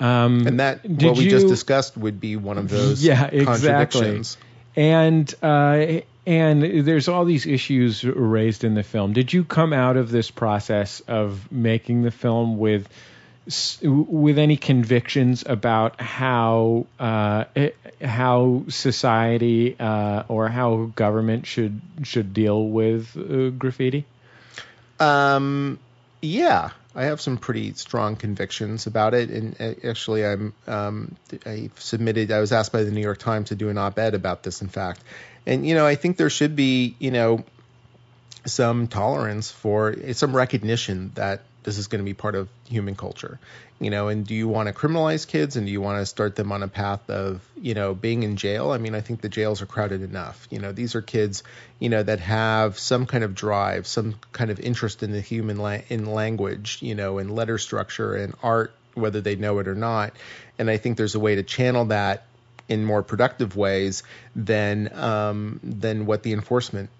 Um, 0.00 0.46
and 0.46 0.60
that 0.60 0.84
what 0.84 1.16
we 1.16 1.24
you, 1.24 1.30
just 1.30 1.48
discussed 1.48 1.96
would 1.96 2.20
be 2.20 2.36
one 2.36 2.58
of 2.58 2.68
those 2.68 3.02
yeah, 3.04 3.24
exactly. 3.24 3.44
contradictions. 3.44 4.36
And 4.78 5.34
uh, 5.42 6.02
and 6.24 6.86
there's 6.86 7.08
all 7.08 7.24
these 7.24 7.46
issues 7.46 8.04
raised 8.04 8.62
in 8.62 8.74
the 8.74 8.84
film. 8.84 9.12
Did 9.12 9.32
you 9.32 9.42
come 9.42 9.72
out 9.72 9.96
of 9.96 10.12
this 10.12 10.30
process 10.30 11.00
of 11.08 11.50
making 11.50 12.02
the 12.02 12.12
film 12.12 12.58
with 12.58 12.88
with 13.82 14.38
any 14.38 14.56
convictions 14.56 15.42
about 15.44 16.00
how 16.00 16.86
uh, 17.00 17.46
how 18.00 18.62
society 18.68 19.74
uh, 19.80 20.22
or 20.28 20.48
how 20.48 20.92
government 20.94 21.46
should 21.46 21.80
should 22.04 22.32
deal 22.32 22.64
with 22.64 23.16
uh, 23.16 23.50
graffiti? 23.50 24.04
Um, 25.00 25.80
yeah, 26.22 26.70
I 26.98 27.04
have 27.04 27.20
some 27.20 27.36
pretty 27.36 27.74
strong 27.74 28.16
convictions 28.16 28.88
about 28.88 29.14
it, 29.14 29.30
and 29.30 29.54
uh, 29.60 29.74
actually, 29.88 30.26
I'm 30.26 30.52
um, 30.66 31.14
I 31.46 31.70
submitted. 31.76 32.32
I 32.32 32.40
was 32.40 32.52
asked 32.52 32.72
by 32.72 32.82
the 32.82 32.90
New 32.90 33.00
York 33.00 33.18
Times 33.18 33.50
to 33.50 33.54
do 33.54 33.68
an 33.68 33.78
op-ed 33.78 34.14
about 34.14 34.42
this. 34.42 34.62
In 34.62 34.68
fact, 34.68 35.00
and 35.46 35.64
you 35.64 35.76
know, 35.76 35.86
I 35.86 35.94
think 35.94 36.16
there 36.16 36.28
should 36.28 36.56
be 36.56 36.96
you 36.98 37.12
know 37.12 37.44
some 38.46 38.88
tolerance 38.88 39.52
for 39.52 39.94
some 40.12 40.34
recognition 40.34 41.12
that 41.14 41.42
this 41.62 41.78
is 41.78 41.86
going 41.86 42.00
to 42.00 42.04
be 42.04 42.14
part 42.14 42.34
of 42.34 42.48
human 42.68 42.94
culture 42.94 43.38
you 43.80 43.90
know? 43.90 44.08
And 44.08 44.26
do 44.26 44.34
you 44.34 44.48
want 44.48 44.68
to 44.68 44.72
criminalize 44.72 45.26
kids 45.26 45.56
and 45.56 45.66
do 45.66 45.72
you 45.72 45.80
want 45.80 46.00
to 46.00 46.06
start 46.06 46.36
them 46.36 46.52
on 46.52 46.62
a 46.62 46.68
path 46.68 47.08
of 47.10 47.40
you 47.60 47.74
know 47.74 47.94
being 47.94 48.22
in 48.22 48.36
jail? 48.36 48.70
I 48.70 48.78
mean 48.78 48.94
i 48.94 49.00
think 49.00 49.20
the 49.20 49.28
jails 49.28 49.62
are 49.62 49.66
crowded 49.66 50.02
enough 50.02 50.46
you 50.50 50.58
know? 50.58 50.72
These 50.72 50.94
are 50.94 51.02
kids 51.02 51.42
you 51.78 51.88
know 51.88 52.02
that 52.02 52.20
have 52.20 52.78
some 52.78 53.06
kind 53.06 53.24
of 53.24 53.34
drive 53.34 53.86
some 53.86 54.16
kind 54.32 54.50
of 54.50 54.60
interest 54.60 55.02
in 55.02 55.12
the 55.12 55.20
human 55.20 55.58
la- 55.58 55.82
in 55.88 56.06
language 56.06 56.78
you 56.82 56.94
know 56.94 57.18
in 57.18 57.28
letter 57.34 57.58
structure 57.58 58.14
and 58.14 58.34
art 58.42 58.72
whether 58.94 59.20
they 59.20 59.36
know 59.36 59.58
it 59.60 59.68
or 59.68 59.74
not. 59.74 60.12
And 60.58 60.70
i 60.70 60.76
think 60.76 60.96
there's 60.96 61.14
a 61.14 61.20
way 61.20 61.36
to 61.36 61.42
channel 61.42 61.86
that 61.86 62.24
in 62.68 62.84
more 62.84 63.02
productive 63.02 63.56
ways 63.56 64.02
than 64.36 64.92
um, 64.92 65.58
than 65.62 66.04
what 66.04 66.22
the 66.22 66.32
enforcement 66.32 66.90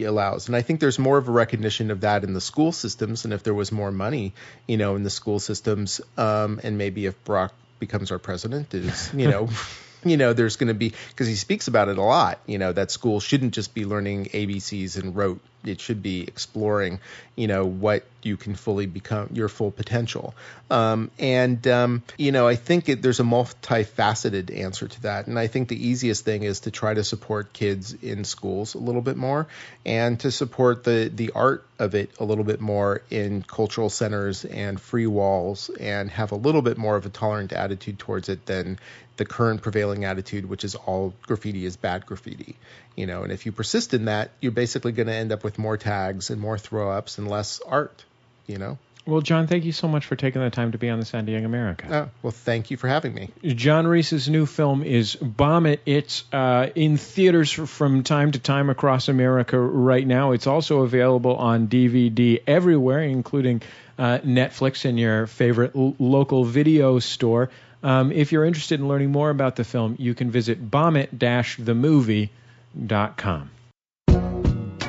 allows. 0.00 0.48
And 0.48 0.56
I 0.56 0.62
think 0.62 0.80
there's 0.80 0.98
more 0.98 1.18
of 1.18 1.28
a 1.28 1.32
recognition 1.32 1.90
of 1.90 2.00
that 2.00 2.24
in 2.24 2.32
the 2.32 2.40
school 2.40 2.72
systems. 2.72 3.24
And 3.24 3.34
if 3.34 3.42
there 3.42 3.54
was 3.54 3.70
more 3.70 3.90
money, 3.90 4.32
you 4.66 4.76
know, 4.76 4.96
in 4.96 5.02
the 5.02 5.10
school 5.10 5.38
systems, 5.38 6.00
um, 6.16 6.60
and 6.62 6.78
maybe 6.78 7.06
if 7.06 7.22
Barack 7.24 7.50
becomes 7.78 8.10
our 8.10 8.18
president, 8.18 8.74
is 8.74 9.12
you 9.14 9.28
know. 9.28 9.48
you 10.04 10.16
know, 10.16 10.32
there's 10.32 10.56
going 10.56 10.68
to 10.68 10.74
be 10.74 10.92
because 11.08 11.28
he 11.28 11.36
speaks 11.36 11.68
about 11.68 11.88
it 11.88 11.98
a 11.98 12.02
lot. 12.02 12.40
You 12.46 12.58
know, 12.58 12.72
that 12.72 12.90
school 12.90 13.20
shouldn't 13.20 13.54
just 13.54 13.74
be 13.74 13.84
learning 13.84 14.26
ABCs 14.26 15.00
and 15.00 15.14
rote. 15.14 15.40
It 15.64 15.80
should 15.80 16.02
be 16.02 16.22
exploring, 16.22 17.00
you 17.36 17.46
know, 17.46 17.64
what 17.64 18.04
you 18.22 18.36
can 18.36 18.54
fully 18.54 18.86
become 18.86 19.30
your 19.32 19.48
full 19.48 19.70
potential. 19.70 20.34
Um, 20.70 21.10
and 21.18 21.66
um, 21.66 22.02
you 22.16 22.32
know, 22.32 22.46
I 22.46 22.56
think 22.56 22.88
it, 22.88 23.02
there's 23.02 23.20
a 23.20 23.24
multifaceted 23.24 24.56
answer 24.56 24.88
to 24.88 25.02
that. 25.02 25.26
And 25.26 25.38
I 25.38 25.46
think 25.46 25.68
the 25.68 25.88
easiest 25.88 26.24
thing 26.24 26.42
is 26.42 26.60
to 26.60 26.70
try 26.70 26.94
to 26.94 27.04
support 27.04 27.52
kids 27.52 27.94
in 27.94 28.24
schools 28.24 28.74
a 28.74 28.78
little 28.78 29.02
bit 29.02 29.16
more, 29.16 29.46
and 29.84 30.18
to 30.20 30.30
support 30.30 30.84
the 30.84 31.10
the 31.14 31.32
art 31.34 31.66
of 31.78 31.94
it 31.94 32.10
a 32.20 32.24
little 32.24 32.44
bit 32.44 32.60
more 32.60 33.02
in 33.10 33.42
cultural 33.42 33.90
centers 33.90 34.44
and 34.44 34.80
free 34.80 35.06
walls, 35.06 35.70
and 35.80 36.10
have 36.10 36.32
a 36.32 36.36
little 36.36 36.62
bit 36.62 36.78
more 36.78 36.96
of 36.96 37.06
a 37.06 37.10
tolerant 37.10 37.52
attitude 37.52 37.98
towards 37.98 38.28
it 38.28 38.46
than 38.46 38.78
the 39.16 39.24
current 39.24 39.62
prevailing 39.62 40.04
attitude, 40.04 40.48
which 40.48 40.64
is 40.64 40.74
all 40.74 41.12
graffiti 41.22 41.66
is 41.66 41.76
bad 41.76 42.06
graffiti. 42.06 42.56
You 42.96 43.06
know, 43.06 43.22
and 43.22 43.32
if 43.32 43.46
you 43.46 43.52
persist 43.52 43.94
in 43.94 44.04
that, 44.04 44.32
you're 44.40 44.52
basically 44.52 44.92
going 44.92 45.08
to 45.08 45.14
end 45.14 45.32
up 45.32 45.44
with 45.44 45.58
more 45.58 45.76
tags 45.76 46.30
and 46.30 46.40
more 46.40 46.58
throw 46.58 46.90
ups 46.90 47.18
and 47.18 47.28
less 47.28 47.60
art 47.66 48.04
you 48.46 48.58
know. 48.58 48.78
Well, 49.04 49.20
John, 49.20 49.48
thank 49.48 49.64
you 49.64 49.72
so 49.72 49.88
much 49.88 50.06
for 50.06 50.14
taking 50.14 50.40
the 50.40 50.50
time 50.50 50.70
to 50.72 50.78
be 50.78 50.88
on 50.88 51.00
the 51.00 51.18
of 51.18 51.28
Young 51.28 51.44
America. 51.44 51.86
Oh, 51.90 52.08
well, 52.22 52.30
thank 52.30 52.70
you 52.70 52.76
for 52.76 52.86
having 52.86 53.12
me. 53.12 53.30
John 53.42 53.84
Reiss's 53.84 54.28
new 54.28 54.46
film 54.46 54.84
is 54.84 55.16
Bomb 55.16 55.66
It. 55.66 55.80
It's 55.84 56.22
uh, 56.32 56.68
in 56.76 56.98
theaters 56.98 57.50
from 57.50 58.04
time 58.04 58.30
to 58.30 58.38
time 58.38 58.70
across 58.70 59.08
America 59.08 59.58
right 59.58 60.06
now. 60.06 60.30
It's 60.30 60.46
also 60.46 60.82
available 60.82 61.34
on 61.34 61.66
DVD 61.66 62.40
everywhere, 62.46 63.02
including 63.02 63.62
uh, 63.98 64.18
Netflix 64.18 64.84
and 64.84 64.96
your 65.00 65.26
favorite 65.26 65.74
l- 65.74 65.96
local 65.98 66.44
video 66.44 67.00
store. 67.00 67.50
Um, 67.82 68.12
if 68.12 68.30
you're 68.30 68.44
interested 68.44 68.78
in 68.78 68.86
learning 68.86 69.10
more 69.10 69.30
about 69.30 69.56
the 69.56 69.64
film, 69.64 69.96
you 69.98 70.14
can 70.14 70.30
visit 70.30 70.70
bombit-themovie.com. 70.70 72.28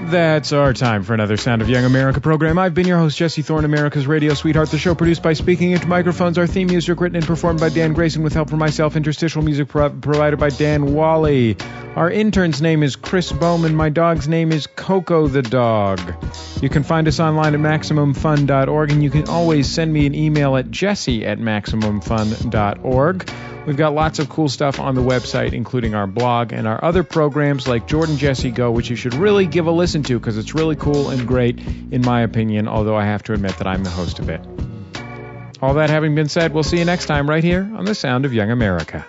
That's 0.05 0.51
our 0.51 0.73
time 0.73 1.03
for 1.03 1.13
another 1.13 1.37
Sound 1.37 1.61
of 1.61 1.69
Young 1.69 1.85
America 1.85 2.19
program. 2.19 2.59
I've 2.59 2.73
been 2.73 2.85
your 2.85 2.97
host, 2.99 3.17
Jesse 3.17 3.41
Thorne, 3.41 3.65
America's 3.65 4.05
radio 4.05 4.33
sweetheart. 4.33 4.69
The 4.69 4.77
show 4.77 4.93
produced 4.95 5.23
by 5.23 5.33
Speaking 5.33 5.71
Into 5.71 5.87
Microphones. 5.87 6.37
Our 6.37 6.45
theme 6.45 6.67
music 6.67 6.99
written 6.99 7.15
and 7.15 7.25
performed 7.25 7.61
by 7.61 7.69
Dan 7.69 7.93
Grayson 7.93 8.21
with 8.21 8.33
help 8.33 8.49
from 8.49 8.59
myself. 8.59 8.95
Interstitial 8.95 9.41
music 9.41 9.69
pro- 9.69 9.89
provided 9.89 10.39
by 10.39 10.49
Dan 10.49 10.93
Wally. 10.93 11.57
Our 11.95 12.11
intern's 12.11 12.61
name 12.61 12.83
is 12.83 12.95
Chris 12.95 13.31
Bowman. 13.31 13.75
My 13.75 13.89
dog's 13.89 14.27
name 14.27 14.51
is 14.51 14.67
Coco 14.67 15.27
the 15.27 15.41
dog. 15.41 15.99
You 16.61 16.69
can 16.69 16.83
find 16.83 17.07
us 17.07 17.19
online 17.19 17.55
at 17.55 17.61
MaximumFun.org, 17.61 18.91
and 18.91 19.01
you 19.01 19.09
can 19.09 19.29
always 19.29 19.67
send 19.69 19.91
me 19.91 20.05
an 20.05 20.13
email 20.13 20.57
at 20.57 20.69
jesse 20.69 21.25
at 21.25 21.39
MaximumFun.org. 21.39 23.29
We've 23.65 23.77
got 23.77 23.93
lots 23.93 24.19
of 24.19 24.27
cool 24.27 24.49
stuff 24.49 24.81
on 24.81 24.93
the 24.93 25.01
website, 25.01 25.53
including 25.53 25.95
our 25.95 26.05
blog 26.05 26.51
and 26.51 26.67
our 26.67 26.83
other 26.83 27.03
programs 27.03 27.65
like 27.65 27.87
Jordan 27.87 28.17
Jesse 28.17 28.51
Go, 28.51 28.71
which 28.71 28.89
you 28.89 28.97
should 28.97 29.13
really 29.13 29.45
give 29.45 29.67
a 29.67 29.71
listen 29.71 30.03
to 30.03 30.19
because 30.19 30.37
it's 30.37 30.53
really 30.53 30.75
cool 30.75 31.09
and 31.09 31.25
great, 31.25 31.59
in 31.59 32.01
my 32.01 32.21
opinion, 32.21 32.67
although 32.67 32.97
I 32.97 33.05
have 33.05 33.23
to 33.23 33.33
admit 33.33 33.57
that 33.59 33.67
I'm 33.67 33.83
the 33.85 33.89
host 33.89 34.19
of 34.19 34.27
it. 34.27 34.41
All 35.61 35.75
that 35.75 35.89
having 35.89 36.13
been 36.13 36.27
said, 36.27 36.53
we'll 36.53 36.63
see 36.63 36.79
you 36.79 36.83
next 36.83 37.05
time 37.05 37.29
right 37.29 37.43
here 37.43 37.61
on 37.75 37.85
The 37.85 37.95
Sound 37.95 38.25
of 38.25 38.33
Young 38.33 38.51
America. 38.51 39.05